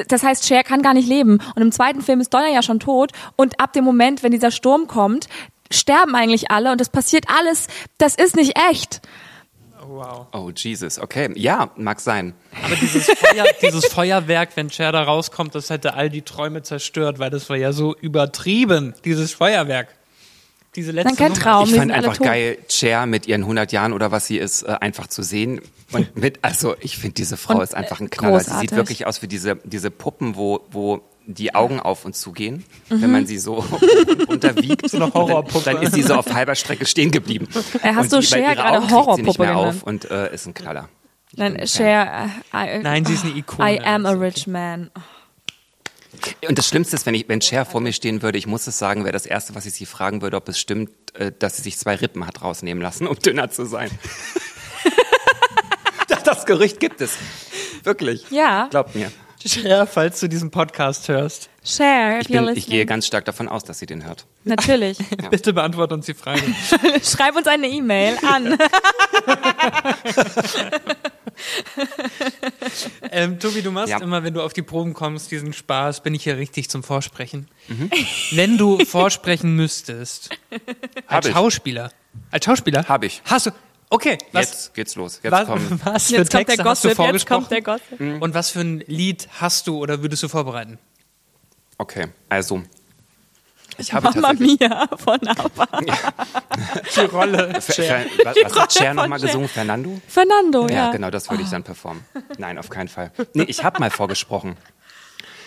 [0.09, 1.39] das heißt, Cher kann gar nicht leben.
[1.55, 3.13] Und im zweiten Film ist Donna ja schon tot.
[3.37, 5.29] Und ab dem Moment, wenn dieser Sturm kommt,
[5.71, 9.03] sterben eigentlich alle und das passiert alles, das ist nicht echt.
[9.87, 10.27] Wow.
[10.33, 11.31] Oh, Jesus, okay.
[11.35, 12.35] Ja, mag sein.
[12.65, 17.19] Aber dieses, Feuer, dieses Feuerwerk, wenn Cher da rauskommt, das hätte all die Träume zerstört,
[17.19, 19.89] weil das war ja so übertrieben, dieses Feuerwerk.
[20.77, 21.43] Diese letzte Dann kein Nummer.
[21.43, 24.77] Traum, ich fand einfach geil, Cher mit ihren 100 Jahren oder was sie ist, äh,
[24.81, 25.61] einfach zu sehen.
[25.93, 28.39] Und mit, also ich finde, diese Frau Und, ist einfach ein Knaller.
[28.39, 28.55] Großartig.
[28.55, 32.65] Sie sieht wirklich aus wie diese, diese Puppen, wo, wo die Augen auf und zugehen,
[32.91, 33.03] mhm.
[33.03, 33.65] wenn man sie so
[34.29, 34.89] unterwiegt.
[34.89, 35.65] So eine Horrorpuppe.
[35.65, 37.49] Dann ist sie so auf halber Strecke stehen geblieben.
[37.83, 40.89] Äh, hast und du Cher gerade Horrorpuppe nicht mehr auf und äh, ist ein Knaller.
[41.33, 41.67] Ich Nein.
[41.67, 42.31] Cher.
[42.53, 43.77] äh, I, Nein, sie ist eine Ikone.
[43.77, 44.91] I am a rich man.
[46.47, 48.79] Und das Schlimmste ist, wenn, ich, wenn Cher vor mir stehen würde, ich muss es
[48.79, 51.63] sagen, wäre das Erste, was ich sie fragen würde, ob es stimmt, äh, dass sie
[51.63, 53.91] sich zwei Rippen hat rausnehmen lassen, um dünner zu sein.
[56.09, 57.17] das, das Gerücht gibt es.
[57.83, 58.31] Wirklich.
[58.31, 58.69] Ja.
[58.71, 59.11] Glaubt mir.
[59.47, 62.77] Cher, falls du diesen Podcast hörst, Cher, if Ich, you're bin, ich listening.
[62.77, 64.25] gehe ganz stark davon aus, dass sie den hört.
[64.45, 64.99] Natürlich.
[65.31, 66.41] bitte beantworte uns die Frage.
[67.03, 68.59] Schreib uns eine E-Mail an.
[73.11, 74.01] ähm, Tobi, du machst Ja.
[74.01, 77.49] immer, wenn du auf die Proben kommst, diesen Spaß, bin ich hier richtig zum Vorsprechen.
[77.69, 77.91] Mhm.
[78.33, 80.31] Wenn du vorsprechen müsstest,
[81.07, 81.33] als ich.
[81.33, 81.91] Schauspieler,
[82.31, 82.85] als Schauspieler?
[82.89, 83.23] Hab ich.
[83.25, 83.51] Hast du,
[83.95, 85.21] okay, was, Jetzt geht's los.
[85.23, 85.81] Jetzt was, kommen.
[85.85, 88.01] was für Jetzt kommt der Texte hast du Gossip, jetzt kommt der Gossip.
[88.23, 90.79] Und was für ein Lied hast du oder würdest du vorbereiten?
[91.79, 92.63] Okay, also.
[93.77, 94.61] Ich habe Mama tatsächlich.
[94.61, 95.67] Mia von ABBA.
[96.95, 97.49] Die Rolle.
[97.61, 99.27] Fer- Fer- was, was hat Cher nochmal Cher.
[99.27, 99.49] gesungen?
[99.49, 100.01] Fernando?
[100.07, 100.91] Fernando, Ja, ja.
[100.93, 102.05] genau, das würde ich dann performen.
[102.39, 103.11] Nein, auf keinen Fall.
[103.33, 104.57] Nee, ich habe mal vorgesprochen.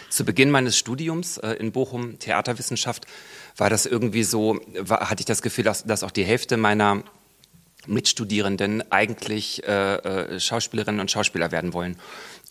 [0.09, 3.05] Zu Beginn meines Studiums äh, in Bochum, Theaterwissenschaft,
[3.55, 7.03] war das irgendwie so, war, hatte ich das Gefühl, dass, dass auch die Hälfte meiner
[7.87, 11.97] Mitstudierenden eigentlich äh, äh, Schauspielerinnen und Schauspieler werden wollen.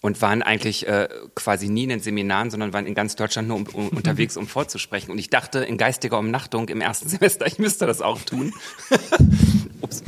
[0.02, 3.56] Und waren eigentlich äh, quasi nie in den Seminaren, sondern waren in ganz Deutschland nur
[3.56, 5.10] um, um, unterwegs, um vorzusprechen.
[5.10, 8.52] Und ich dachte in geistiger Umnachtung im ersten Semester, ich müsste das auch tun.
[9.80, 10.02] Ups.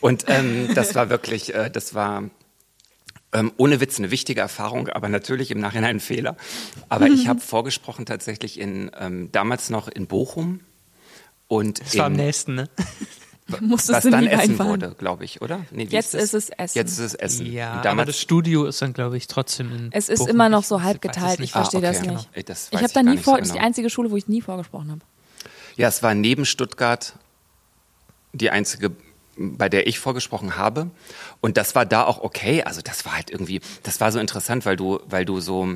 [0.00, 2.30] Und ähm, das war wirklich, äh, das war
[3.34, 6.36] ähm, ohne Witz eine wichtige Erfahrung, aber natürlich im Nachhinein ein Fehler.
[6.88, 10.60] Aber ich habe vorgesprochen tatsächlich in ähm, damals noch in Bochum
[11.48, 12.68] und Das war am in, nächsten, ne?
[13.46, 14.70] Was du dann Essen reinfahren.
[14.72, 15.60] wurde, glaube ich, oder?
[15.70, 16.22] Nee, wie Jetzt das?
[16.22, 16.78] ist es Essen.
[16.78, 17.44] Jetzt ist es Essen.
[17.52, 20.30] Ja, aber damals, das Studio ist dann, glaube ich, trotzdem in Es ist Bochum.
[20.30, 21.40] immer noch so halb geteilt.
[21.40, 22.10] Ich verstehe Ah, das okay.
[22.12, 22.28] nicht.
[22.32, 23.66] Ey, das Ich habe da nie vor, so das ist die genau.
[23.66, 25.00] einzige Schule, wo ich nie vorgesprochen habe.
[25.76, 27.14] ja, es war neben Stuttgart
[28.32, 28.92] die einzige,
[29.36, 30.90] bei der ich vorgesprochen habe.
[31.42, 32.62] Und das war da auch okay.
[32.62, 35.68] Also das war halt irgendwie, das war so interessant, weil du, weil du so,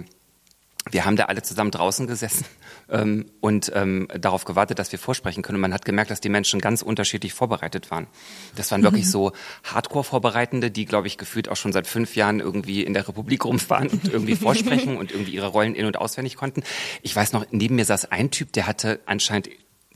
[0.91, 2.45] wir haben da alle zusammen draußen gesessen
[2.89, 5.57] ähm, und ähm, darauf gewartet, dass wir vorsprechen können.
[5.57, 8.07] Und man hat gemerkt, dass die Menschen ganz unterschiedlich vorbereitet waren.
[8.57, 9.33] Das waren wirklich so
[9.65, 13.89] Hardcore-Vorbereitende, die, glaube ich, gefühlt auch schon seit fünf Jahren irgendwie in der Republik rumfahren
[13.89, 16.63] und irgendwie vorsprechen und irgendwie ihre Rollen in- und auswendig konnten.
[17.03, 19.49] Ich weiß noch, neben mir saß ein Typ, der hatte anscheinend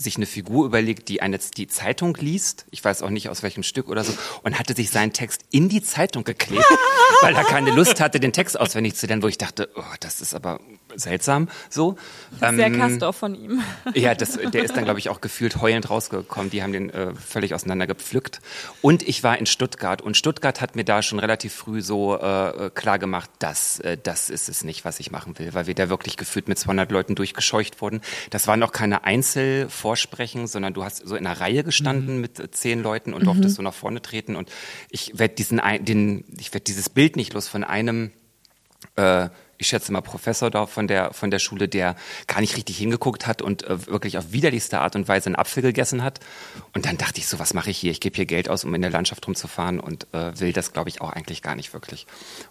[0.03, 3.63] sich eine Figur überlegt, die eine die Zeitung liest, ich weiß auch nicht aus welchem
[3.63, 6.65] Stück oder so, und hatte sich seinen Text in die Zeitung geklebt,
[7.23, 10.21] weil er keine Lust hatte, den Text auswendig zu lernen, wo ich dachte, oh, das
[10.21, 10.61] ist aber
[10.95, 11.97] seltsam so.
[12.39, 13.63] Sehr Ähm, Kastor von ihm.
[13.95, 16.51] ja, das, der ist dann, glaube ich, auch gefühlt heulend rausgekommen.
[16.51, 18.41] Die haben den äh, völlig auseinander gepflückt.
[18.81, 20.03] Und ich war in Stuttgart.
[20.03, 24.31] Und Stuttgart hat mir da schon relativ früh so äh, klar gemacht, dass äh, das
[24.31, 25.55] ist es nicht, was ich machen will.
[25.55, 28.01] Weil wir da wirklich gefühlt mit 200 Leuten durchgescheucht wurden.
[28.31, 29.05] Das waren noch keine
[29.93, 33.57] Einzelvorsprechen, sondern du hast so in einer Reihe gestanden mit äh, zehn Leuten und durftest
[33.57, 34.37] so nach vorne treten.
[34.37, 34.51] Und
[34.91, 38.11] ich werde diesen, ein- den, ich werde dieses Bild nicht los von einem
[38.97, 39.29] äh,
[39.59, 41.95] ich schätze mal Professor da von der von der Schule, der
[42.27, 45.63] gar nicht richtig hingeguckt hat und äh, wirklich auf widerlichste Art und Weise einen Apfel
[45.63, 46.19] gegessen hat.
[46.73, 47.93] Und dann dachte ich so, was mache ich hier?
[47.93, 50.89] Ich gebe hier Geld aus, um in der Landschaft rumzufahren und äh, will das, glaube
[50.89, 52.07] ich, auch eigentlich gar nicht wirklich.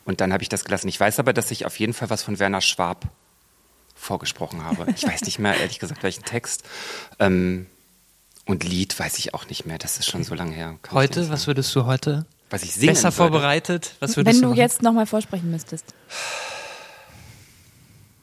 [0.06, 0.88] Und dann habe ich das gelassen.
[0.88, 3.10] Ich weiß aber, dass ich auf jeden Fall was von Werner Schwab
[4.02, 4.88] vorgesprochen habe.
[4.96, 6.64] Ich weiß nicht mehr, ehrlich gesagt, welchen Text.
[7.20, 7.68] Ähm,
[8.46, 9.78] und Lied weiß ich auch nicht mehr.
[9.78, 10.78] Das ist schon so lange her.
[10.82, 13.16] Kann Heute, was würdest du heute was ich singen besser würde.
[13.16, 13.96] vorbereitet?
[14.00, 15.86] Was würdest Wenn du du jetzt nochmal vorsprechen müsstest.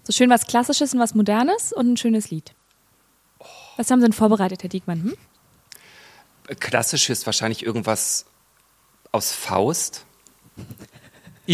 [0.05, 2.55] So schön was Klassisches und was Modernes und ein schönes Lied.
[3.77, 5.03] Was haben Sie denn vorbereitet, Herr Diekmann?
[5.03, 6.57] Hm?
[6.61, 8.27] Klassisch ist wahrscheinlich irgendwas
[9.13, 10.05] aus Faust.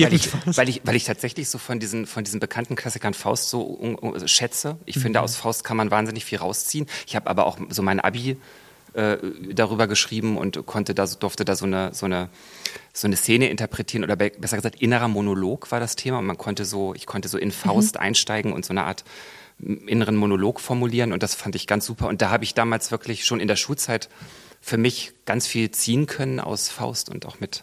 [0.03, 3.49] Weil ich, weil, ich, weil ich tatsächlich so von diesen, von diesen bekannten Klassikern Faust
[3.49, 4.77] so un, un, also schätze.
[4.87, 6.87] Ich finde, aus Faust kann man wahnsinnig viel rausziehen.
[7.07, 8.37] Ich habe aber auch so mein Abi
[8.95, 9.19] äh,
[9.53, 12.29] darüber geschrieben und konnte da, durfte da so eine, so, eine,
[12.93, 16.19] so eine Szene interpretieren oder be besser gesagt innerer Monolog war das Thema.
[16.19, 19.05] Und man konnte so, ich konnte so in Faust einsteigen und so eine Art
[19.61, 21.13] inneren Monolog formulieren.
[21.13, 22.09] Und das fand ich ganz super.
[22.09, 24.09] Und da habe ich damals wirklich schon in der Schulzeit
[24.61, 27.63] für mich ganz viel ziehen können aus Faust und auch mit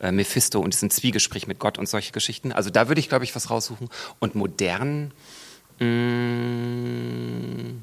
[0.00, 2.52] äh, Mephisto und diesem Zwiegespräch mit Gott und solche Geschichten.
[2.52, 3.88] Also da würde ich, glaube ich, was raussuchen.
[4.18, 5.12] Und modern.
[5.78, 7.74] Mh,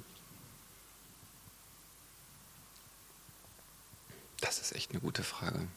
[4.41, 5.67] das ist echt eine gute Frage.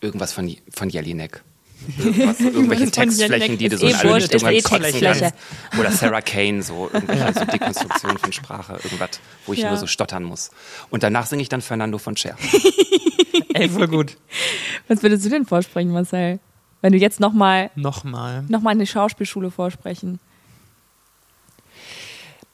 [0.00, 1.42] Irgendwas von, von Jelinek.
[1.98, 5.32] Irgendwas, irgendwelche Textflächen, die du so eh in alle wurscht, ist Richtungen eh kotzen Textfläche.
[5.70, 5.78] kannst.
[5.78, 9.68] Oder Sarah Kane, so irgendwelche so Dekonstruktionen von Sprache, irgendwas, wo ich Ja.
[9.68, 10.50] nur so stottern muss.
[10.90, 12.36] Und danach singe ich dann Fernando von Cher.
[13.54, 14.16] Ey, voll gut.
[14.88, 16.40] Was würdest du denn vorsprechen, Marcel?
[16.80, 18.44] Wenn du jetzt nochmal Nochmal.
[18.48, 20.20] noch mal in die Schauspielschule vorsprechen.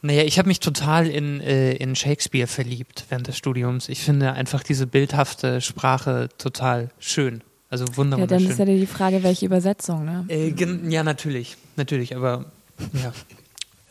[0.02, 3.88] Naja, ich habe mich total in, äh, in Shakespeare verliebt während des Studiums.
[3.88, 7.42] Ich finde einfach diese bildhafte Sprache total schön.
[7.70, 8.26] Also Ja, wunderschön.
[8.28, 10.24] dann ist ja die Frage, welche Übersetzung, ne?
[10.28, 12.46] Äh, gen- ja, natürlich, natürlich, aber
[12.92, 13.12] ja.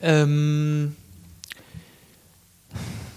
[0.02, 0.96] Ähm,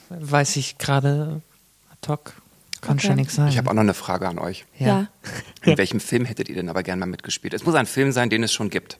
[0.08, 1.42] weiß ich gerade
[1.90, 2.34] ad hoc,
[2.80, 3.08] kann Okay.
[3.08, 3.48] schon nichts sein.
[3.48, 4.64] Ich habe auch noch eine Frage an euch.
[4.78, 5.08] ja.
[5.64, 7.54] In welchem Film hättet ihr denn aber gerne mal mitgespielt?
[7.54, 8.98] Es muss ein Film sein, den es schon gibt.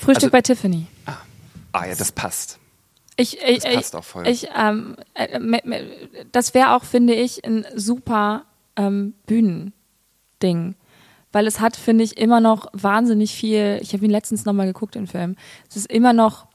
[0.00, 0.86] Frühstück Also- bei Tiffany.
[1.72, 2.58] Ah ja, das passt.
[3.16, 4.26] Ich, ich, Das passt ich, auch voll.
[4.26, 5.84] Ich, ähm, äh,
[6.32, 8.44] das wäre auch, finde ich, ein super
[8.76, 9.12] ähm,
[10.40, 10.74] Bühnending.
[11.32, 13.78] Weil es hat, finde ich, immer noch wahnsinnig viel.
[13.82, 15.36] Ich habe ihn letztens nochmal geguckt, den Film.
[15.68, 16.46] Es ist immer noch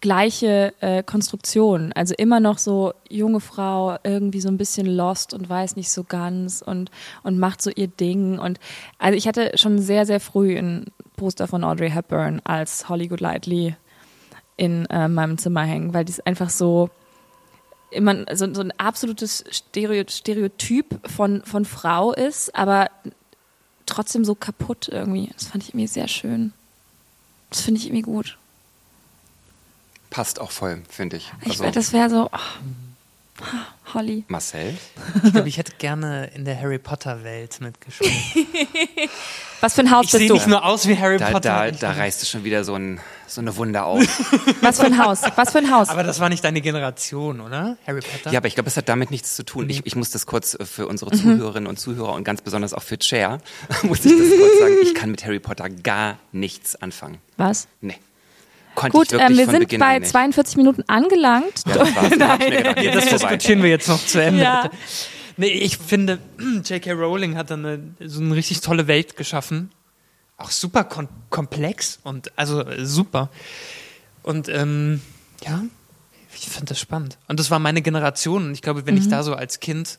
[0.00, 1.92] gleiche äh, Konstruktion.
[1.92, 6.02] Also immer noch so junge Frau, irgendwie so ein bisschen lost und weiß nicht so
[6.02, 6.90] ganz und,
[7.22, 8.40] und macht so ihr Ding.
[8.40, 8.58] Und
[8.98, 13.76] also ich hatte schon sehr, sehr früh ein Poster von Audrey Hepburn als Holly Goodlightly
[14.56, 16.90] in äh, meinem Zimmer hängen, weil dies einfach so
[17.90, 22.88] immer so, so ein absolutes Stereo, Stereotyp von, von Frau ist, aber
[23.88, 25.30] trotzdem so kaputt irgendwie.
[25.34, 26.52] Das fand ich irgendwie sehr schön.
[27.50, 28.36] Das finde ich irgendwie gut.
[30.10, 31.32] Passt auch voll, finde ich.
[31.42, 33.44] Ich Also, wär, das wäre so, oh,
[33.94, 34.24] Holly.
[34.28, 34.76] Marcel?
[35.24, 38.12] Ich glaube, ich hätte gerne in der Harry Potter Welt mitgespielt.
[39.60, 40.34] Was für ein Haus Ich sehe bist du?
[40.34, 41.70] nicht nur aus wie Harry Da, Potter.
[41.70, 44.02] da, da reißt du schon wieder so, ein, so eine Wunde auf.
[44.62, 45.22] Was für ein Haus?
[45.36, 45.88] Was für ein Haus?
[45.88, 47.76] aber das war nicht deine Generation, oder?
[47.86, 48.30] Harry Potter?
[48.30, 49.68] Ja, aber ich glaube, es hat damit nichts zu tun.
[49.68, 51.20] Ich, ich muss das kurz äh, für unsere Mhm.
[51.20, 53.38] Zuhörerinnen und Zuhörer und ganz besonders auch für Chair,
[53.82, 54.74] muss ich das kurz sagen.
[54.82, 57.18] Ich kann mit Harry Potter gar nichts anfangen.
[57.36, 57.66] Was?
[57.80, 57.96] Nee.
[58.76, 60.10] Konnte Gut, ich wirklich ähm, wir von sind Beginn an bei nicht.
[60.12, 61.62] 42 Minuten angelangt.
[61.66, 61.88] Ja, das
[62.78, 64.40] ich Ja, das diskutieren wir jetzt noch zu Ende.
[64.42, 64.70] Ja.
[65.38, 66.18] Nee, ich finde,
[66.64, 66.92] J.K.
[66.92, 69.70] Rowling hat dann eine, so eine richtig tolle Welt geschaffen.
[70.36, 70.84] Auch super
[71.30, 73.30] komplex und also super.
[74.22, 75.00] Und ähm,
[75.42, 75.62] ja,
[76.34, 77.18] ich finde das spannend.
[77.28, 78.46] Und das war meine Generation.
[78.46, 79.98] Und ich glaube, wenn ich da so als Kind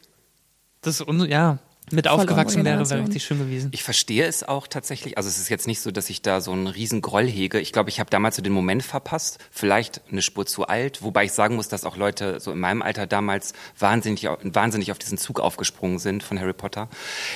[0.81, 1.57] das un ja,
[1.91, 3.69] mit Voll aufgewachsen wäre, wäre richtig schön gewesen.
[3.73, 5.17] Ich verstehe es auch tatsächlich.
[5.17, 7.59] Also es ist jetzt nicht so, dass ich da so einen riesen Groll hege.
[7.59, 9.39] Ich glaube, ich habe damals so den Moment verpasst.
[9.51, 11.01] Vielleicht eine Spur zu alt.
[11.01, 14.99] Wobei ich sagen muss, dass auch Leute so in meinem Alter damals wahnsinnig, wahnsinnig auf
[14.99, 16.89] diesen Zug aufgesprungen sind von Harry Potter.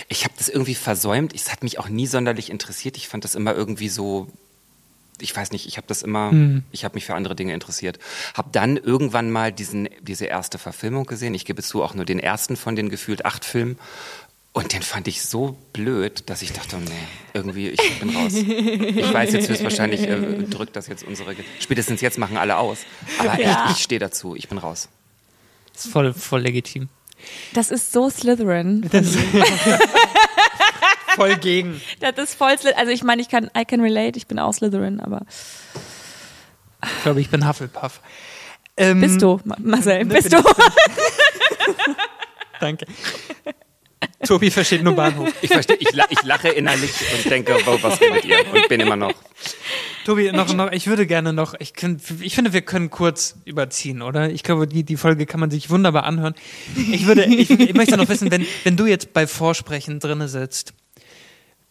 [0.08, 1.34] Ich habe das irgendwie versäumt.
[1.34, 2.97] Es hat mich auch nie sonderlich interessiert.
[2.97, 4.28] Ich fand das immer irgendwie so
[5.20, 6.32] ich weiß nicht, ich habe das immer,
[6.72, 7.99] ich habe mich für andere Dinge interessiert.
[8.34, 11.34] Habe dann irgendwann mal diesen, diese erste Verfilmung gesehen.
[11.34, 13.78] Ich gebe zu, auch nur den ersten von den gefühlt acht Filmen.
[14.56, 16.91] Und den fand ich so blöd, dass ich dachte, oh nee,
[17.34, 18.34] irgendwie, ich bin raus.
[18.36, 22.78] Ich weiß jetzt höchstwahrscheinlich, äh, drückt das jetzt unsere, Ge- spätestens jetzt machen alle aus.
[23.18, 23.70] Aber echt, Ja.
[23.72, 24.89] ich stehe dazu, ich bin raus.
[25.74, 26.89] Das ist voll, voll legitim.
[27.54, 28.88] Das ist so Slytherin.
[31.16, 31.80] Voll gegen.
[31.99, 32.78] Das ist voll Slytherin.
[32.80, 35.22] Also ich meine, ich kann, I can relate, ich bin auch Slytherin, aber
[36.84, 38.01] Ich glaube, ich bin Hufflepuff.
[38.78, 40.41] Ähm, bist du, Ma- Marcel, bist du?
[42.60, 42.86] Danke.
[44.26, 45.30] Tobi versteht nur Bahnhof.
[45.41, 48.39] Ich verstehe, ich, la ich lache innerlich und denke, wow, was redet ihr?
[48.53, 49.13] Und bin immer noch.
[50.05, 54.01] Tobi, noch, noch, ich würde gerne noch, ich, könnt, ich finde, wir können kurz überziehen,
[54.01, 54.30] oder?
[54.30, 56.36] Ich glaube, die, die Folge kann man sich wunderbar anhören.
[56.76, 60.74] Ich würde, ich, ich möchte noch wissen, wenn, wenn du jetzt bei Vorsprechen drinne sitzt,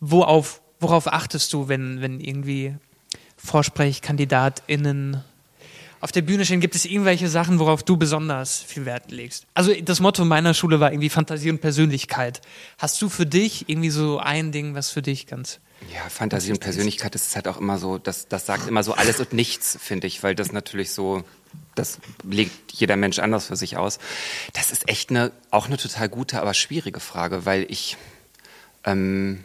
[0.01, 2.75] worauf, worauf achtest du, wenn, wenn irgendwie
[3.37, 5.23] VorsprechkandidatInnen
[6.03, 6.61] auf der Bühne stehen?
[6.61, 9.47] Gibt es irgendwelche Sachen, worauf du besonders viel Wert legst?
[9.55, 12.43] Also das Motto meiner Schule war irgendwie Fantasie und Persönlichkeit.
[12.77, 15.61] Hast du für dich irgendwie so ein Ding, was für dich ganz
[15.95, 18.95] Ja, Fantasie und Persönlichkeit das ist halt auch immer so, das, das sagt immer so
[18.95, 21.23] alles und nichts, finde ich, weil das natürlich so,
[21.77, 21.99] das
[22.29, 24.01] legt jeder Mensch anders für sich aus.
[24.55, 27.97] Das ist echt eine, auch eine total gute, aber schwierige Frage, weil ich,
[28.83, 29.45] ähm,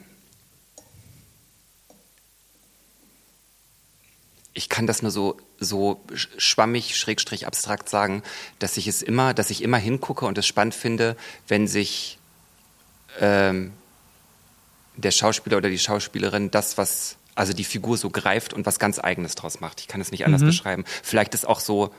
[4.56, 8.24] ich kann das nur so, so sch- schwammig, schrägstrich abstrakt sagen,
[8.60, 11.16] dass ich es immer, dass ich immer hingucke und es spannend finde,
[11.48, 12.20] wenn sich
[13.20, 13.74] ähm,
[14.96, 19.00] der Schauspieler oder die Schauspielerin das, was, also die Figur so greift und was ganz
[19.00, 19.82] Eigenes draus macht.
[19.82, 20.86] Ich kann es nicht anders beschreiben.
[21.04, 21.94] Vielleicht ist auch so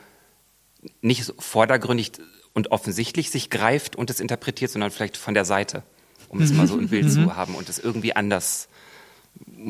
[1.01, 2.11] nicht so vordergründig
[2.53, 5.83] und offensichtlich sich greift und es interpretiert, sondern vielleicht von der Seite,
[6.29, 8.67] um es mal so im Bild zu haben und es irgendwie anders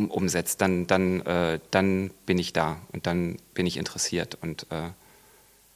[0.09, 4.37] umsetzt, dann, dann, äh, dann bin ich da und dann bin ich interessiert.
[4.41, 4.89] Und äh,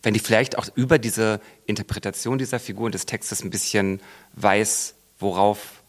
[0.03, 4.01] wenn die vielleicht auch über diese Interpretation dieser Figur und des Textes ein bisschen
[4.33, 5.81] weiß, worauf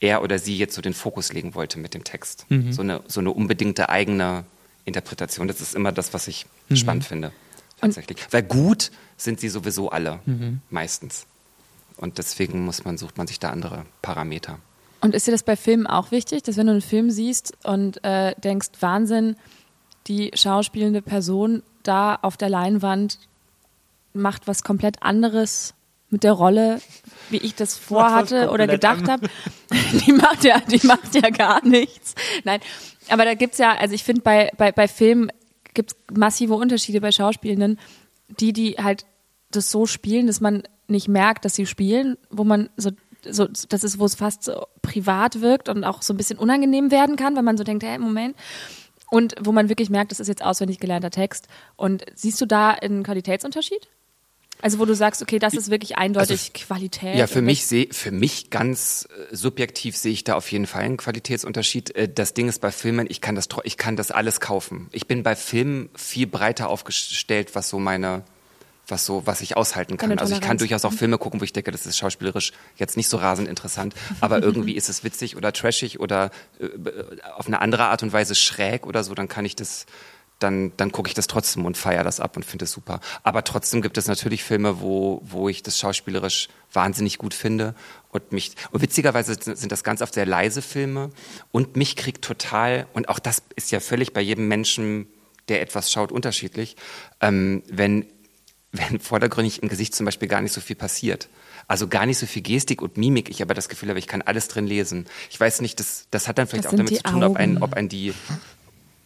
[0.00, 2.46] er oder sie jetzt so den Fokus legen wollte mit dem Text.
[2.72, 4.44] So, eine, so eine unbedingte eigene
[4.84, 5.48] Interpretation.
[5.48, 7.32] Das ist immer das, was ich spannend finde.
[7.80, 8.18] Tatsächlich.
[8.30, 10.20] Weil gut sind sie sowieso alle,
[10.70, 11.26] meistens.
[11.96, 14.60] Und deswegen muss man, sucht man sich da andere Parameter.
[15.00, 18.02] Und ist dir das bei Filmen auch wichtig, dass wenn du einen Film siehst und
[18.04, 19.36] äh, denkst, Wahnsinn,
[20.06, 23.18] die schauspielende Person da auf der Leinwand
[24.12, 25.74] macht was komplett anderes
[26.10, 26.80] mit der Rolle,
[27.28, 29.28] wie ich das vorhatte oder gedacht habe.
[30.06, 32.14] Die macht ja, die macht ja gar nichts.
[32.44, 32.60] Nein,
[33.08, 35.30] aber da gibt's ja, also ich finde bei, bei, bei Filmen
[35.74, 37.78] gibt's massive Unterschiede bei Schauspielenden,
[38.40, 39.04] die, die halt
[39.50, 42.90] das so spielen, dass man nicht merkt, dass sie spielen, wo man so,
[43.24, 46.90] so das ist, wo es fast so privat wirkt und auch so ein bisschen unangenehm
[46.90, 48.36] werden kann, wenn man so denkt, hey, Moment.
[49.10, 51.48] Und wo man wirklich merkt, das ist jetzt auswendig gelernter Text.
[51.76, 53.88] Und siehst du da einen Qualitätsunterschied?
[54.60, 57.14] Also wo du sagst, okay, das ist wirklich eindeutig Qualität.
[57.16, 60.82] Ja, für mich sehe, für mich ganz äh, subjektiv sehe ich da auf jeden Fall
[60.82, 61.94] einen Qualitätsunterschied.
[61.94, 64.88] Äh, Das Ding ist bei Filmen, ich kann das, ich kann das alles kaufen.
[64.90, 68.24] Ich bin bei Filmen viel breiter aufgestellt, was so meine,
[68.90, 70.18] was so, was ich aushalten kann.
[70.18, 73.08] Also ich kann durchaus auch Filme gucken, wo ich denke, das ist schauspielerisch jetzt nicht
[73.08, 76.30] so rasend interessant, aber irgendwie ist es witzig oder trashig oder
[76.60, 76.68] äh,
[77.36, 79.86] auf eine andere Art und Weise schräg oder so, dann kann ich das,
[80.38, 83.00] dann, dann gucke ich das trotzdem und feiere das ab und finde es super.
[83.22, 87.74] Aber trotzdem gibt es natürlich Filme, wo, wo ich das schauspielerisch wahnsinnig gut finde
[88.10, 91.10] und mich, und witzigerweise sind sind das ganz oft sehr leise Filme
[91.52, 95.08] und mich kriegt total, und auch das ist ja völlig bei jedem Menschen,
[95.48, 96.76] der etwas schaut, unterschiedlich,
[97.20, 98.06] ähm, wenn,
[98.78, 101.28] wenn vordergründig im Gesicht zum Beispiel gar nicht so viel passiert.
[101.66, 104.22] Also gar nicht so viel Gestik und Mimik, ich aber das Gefühl habe, ich kann
[104.22, 105.06] alles drin lesen.
[105.30, 107.62] Ich weiß nicht, das, das hat dann vielleicht Das auch damit zu tun, ob ein,
[107.62, 108.14] ob ein die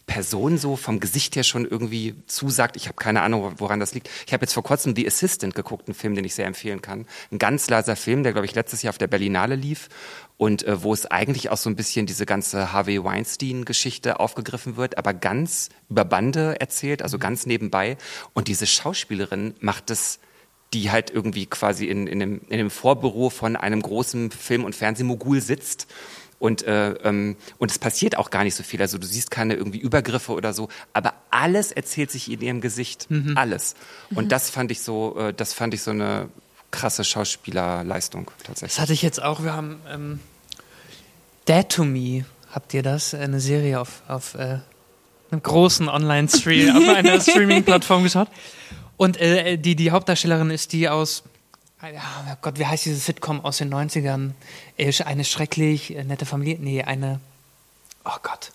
[0.05, 2.75] Person so vom Gesicht her schon irgendwie zusagt.
[2.75, 4.09] Ich habe keine Ahnung, woran das liegt.
[4.27, 7.05] Ich habe jetzt vor kurzem The Assistant geguckt, einen Film, den ich sehr empfehlen kann.
[7.31, 9.87] Ein ganz leiser Film, der, glaube ich, letztes Jahr auf der Berlinale lief
[10.37, 14.97] und äh, wo es eigentlich auch so ein bisschen diese ganze Harvey Weinstein-Geschichte aufgegriffen wird,
[14.97, 17.97] aber ganz über Bande erzählt, also ganz nebenbei.
[18.33, 20.19] Und diese Schauspielerin macht es
[20.73, 24.75] die halt irgendwie quasi in, in, dem, in dem Vorbüro von einem großen Film- und
[24.75, 25.87] Fernsehmogul sitzt.
[26.43, 28.81] Und, äh, ähm, und es passiert auch gar nicht so viel.
[28.81, 33.07] Also du siehst keine irgendwie Übergriffe oder so, aber alles erzählt sich in ihrem Gesicht.
[33.35, 33.75] Alles.
[34.13, 36.27] Und das fand ich so, äh, das fand ich so eine
[36.69, 38.79] krasse Schauspielerleistung Das tatsächlich.
[38.81, 39.41] hatte ich jetzt auch.
[39.41, 40.19] Wir haben ähm,
[41.47, 42.25] Dead to Me.
[42.51, 43.13] Habt ihr das?
[43.13, 44.59] Eine Serie auf, auf äh,
[45.31, 48.27] einem großen Online-Stream, auf einer Streaming-Plattform geschaut.
[48.97, 51.23] Und äh, die, die Hauptdarstellerin ist die aus,
[51.91, 54.31] ja, oh Gott, wie heißt dieses Sitcom aus den 90ern?
[54.77, 56.57] Äh, Eine schrecklich äh, nette Familie.
[56.59, 57.19] Nee, eine.
[58.05, 58.51] Oh Gott.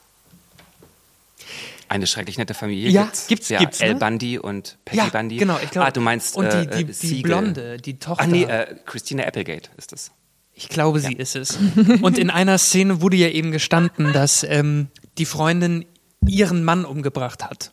[1.88, 3.26] Eine schrecklich nette Familie Ja, gibt's.
[3.28, 3.94] gibt's- ja, gibt's, ne?
[3.94, 5.36] Bundy und Peggy Ja, Bundy.
[5.38, 5.88] genau, ich glaube.
[5.88, 7.22] Ah, du meinst Und die, die, äh, die.
[7.22, 8.24] Blonde, die Tochter.
[8.24, 10.10] Ah nee, äh, Christina Applegate ist es.
[10.54, 11.56] Ich glaube, sie ist es.
[12.02, 15.86] Und in einer Szene wurde ja eben gestanden, dass ähm, die Freundin
[16.26, 17.70] ihren Mann umgebracht hat.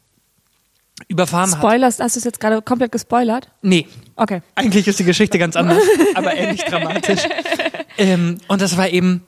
[1.07, 1.57] Überfahren hat.
[1.59, 3.49] Spoilers, hast du es jetzt gerade komplett gespoilert?
[3.61, 4.41] Nee, Okay.
[4.55, 5.83] eigentlich ist die Geschichte ganz anders,
[6.15, 7.21] aber ähnlich dramatisch.
[7.97, 9.25] Ähm, und das war eben,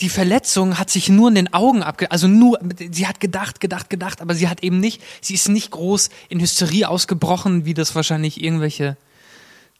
[0.00, 2.10] die Verletzung hat sich nur in den Augen abge...
[2.10, 2.58] Also nur,
[2.90, 6.40] sie hat gedacht, gedacht, gedacht, aber sie hat eben nicht, sie ist nicht groß in
[6.40, 8.96] Hysterie ausgebrochen, wie das wahrscheinlich irgendwelche,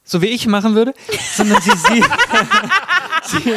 [0.05, 0.93] so wie ich machen würde,
[1.35, 2.05] sondern sie, sie,
[3.45, 3.55] sie,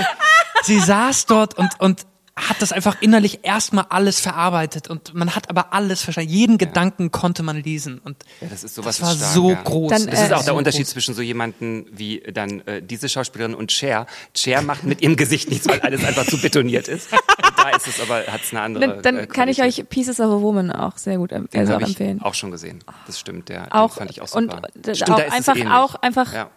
[0.63, 2.05] sie saß dort und, und
[2.37, 6.29] hat das einfach innerlich erstmal alles verarbeitet und man hat aber alles verstanden.
[6.31, 9.49] Jeden Gedanken konnte man lesen und Ja, das ist sowas das war ist stark, so
[9.51, 9.61] ja.
[9.63, 9.89] groß.
[9.91, 10.89] Dann, Das ist Äh, auch der so Unterschied groß.
[10.91, 14.05] zwischen so jemanden wie dann äh, diese Schauspielerin und Cher.
[14.35, 17.11] Cher macht mit ihrem Gesicht nichts, weil alles einfach zu betoniert ist.
[17.13, 17.21] Und
[17.57, 20.19] da ist es aber, hat es eine andere Dann, dann äh, kann ich euch Pieces
[20.19, 22.21] of a Woman auch sehr gut em Den also auch empfehlen.
[22.21, 22.83] auch schon gesehen.
[23.07, 24.67] Das stimmt, der Auch, fand ich auch und super.
[24.75, 26.49] das Stimmt, auch ist einfach, auch einfach Ja.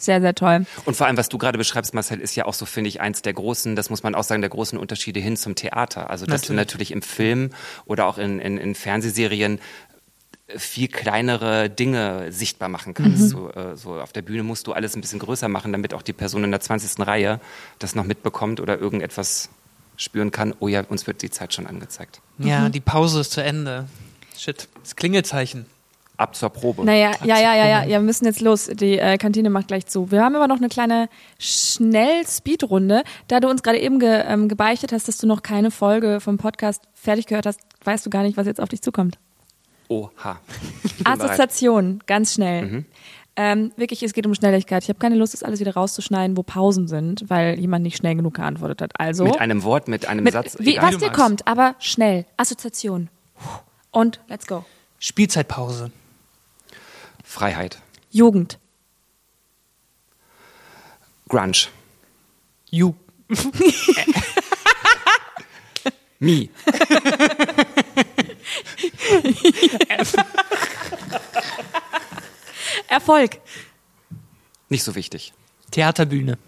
[0.00, 0.66] Sehr, sehr toll.
[0.84, 3.22] Und vor allem, was du gerade beschreibst, Marcel, ist ja auch so, finde ich, eins
[3.22, 6.10] der großen, das muss man auch sagen, der großen Unterschiede hin zum Theater.
[6.10, 7.50] Also, dass du natürlich im Film
[7.84, 9.60] oder auch in, in, in Fernsehserien
[10.56, 13.30] viel kleinere Dinge sichtbar machen kannst.
[13.30, 16.02] So, äh, so auf der Bühne musst du alles ein bisschen größer machen, damit auch
[16.02, 17.06] die Person in der 20.
[17.06, 17.40] Reihe
[17.78, 19.50] das noch mitbekommt oder irgendetwas
[19.96, 20.54] spüren kann.
[20.60, 22.22] Oh ja, uns wird die Zeit schon angezeigt.
[22.38, 23.88] Ja, die Pause ist zu Ende.
[24.38, 24.68] Shit.
[24.82, 25.66] Das Klingelzeichen.
[26.18, 26.84] Ab zur Probe.
[26.84, 28.66] Naja, ja, ja, ja, ja, ja, wir müssen jetzt los.
[28.66, 30.10] Die äh, Kantine macht gleich zu.
[30.10, 31.08] Wir haben aber noch eine kleine
[31.38, 33.04] Schnell-Speed-Runde.
[33.28, 36.36] Da du uns gerade eben ge, ähm, gebeichtet hast, dass du noch keine Folge vom
[36.36, 39.16] Podcast fertig gehört hast, weißt du gar nicht, was jetzt auf dich zukommt.
[39.86, 40.40] Oha.
[41.04, 42.84] Assoziation, ganz schnell.
[43.36, 44.82] Ähm, wirklich, es geht um Schnelligkeit.
[44.82, 48.16] Ich habe keine Lust, das alles wieder rauszuschneiden, wo Pausen sind, weil jemand nicht schnell
[48.16, 48.98] genug geantwortet hat.
[48.98, 50.56] Also Mit einem Wort, mit einem mit, Satz.
[50.58, 50.94] wie, egal.
[50.94, 52.26] was dir kommt, aber schnell.
[52.36, 53.08] Assoziation.
[53.92, 54.64] Und let's go.
[54.98, 55.92] Spielzeitpause.
[57.28, 57.78] Freiheit.
[58.10, 58.58] Jugend.
[61.28, 61.68] Grunge.
[62.70, 62.94] Ju.
[66.18, 66.48] Me.
[72.88, 73.40] Erfolg.
[74.70, 75.34] Nicht so wichtig.
[75.70, 76.38] Theaterbühne.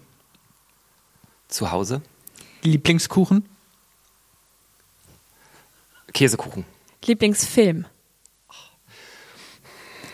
[1.47, 2.01] Zu Hause.
[2.63, 3.47] Lieblingskuchen.
[6.11, 6.65] Käsekuchen.
[7.05, 7.85] Lieblingsfilm.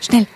[0.00, 0.26] Schnell.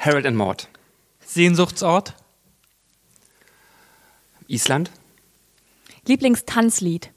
[0.00, 0.68] Harold and Maud.
[1.24, 2.14] Sehnsuchtsort?
[4.48, 4.90] Island.
[6.06, 7.10] Lieblingstanzlied.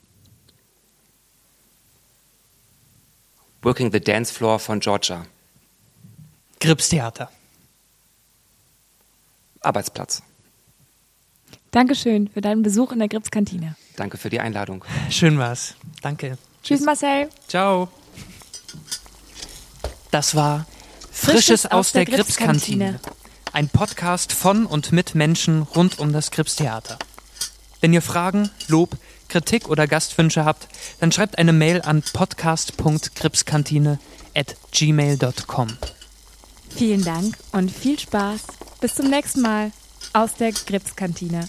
[3.61, 5.25] Working the Dance Floor von Georgia.
[6.59, 7.29] Gripstheater.
[9.61, 10.23] Arbeitsplatz.
[11.71, 13.75] Dankeschön für deinen Besuch in der Gripskantine.
[13.95, 14.83] Danke für die Einladung.
[15.09, 15.75] Schön war's.
[16.01, 16.37] Danke.
[16.63, 17.29] Tschüss, Marcel.
[17.47, 17.89] Ciao.
[20.11, 20.65] Das war
[21.11, 22.99] Frisches, aus, der, Gripskantine.
[23.51, 26.97] Ein Podcast von und mit Menschen rund um das Gripstheater.
[27.81, 28.97] Wenn ihr Fragen, Lob,
[29.27, 30.67] Kritik oder Gastwünsche habt,
[30.99, 33.99] dann schreibt eine Mail an podcast.gripskantine
[34.35, 35.77] at gmail.com.
[36.75, 38.41] Vielen Dank und viel Spaß.
[38.81, 39.71] Bis zum nächsten Mal
[40.13, 41.47] aus der Gripskantine.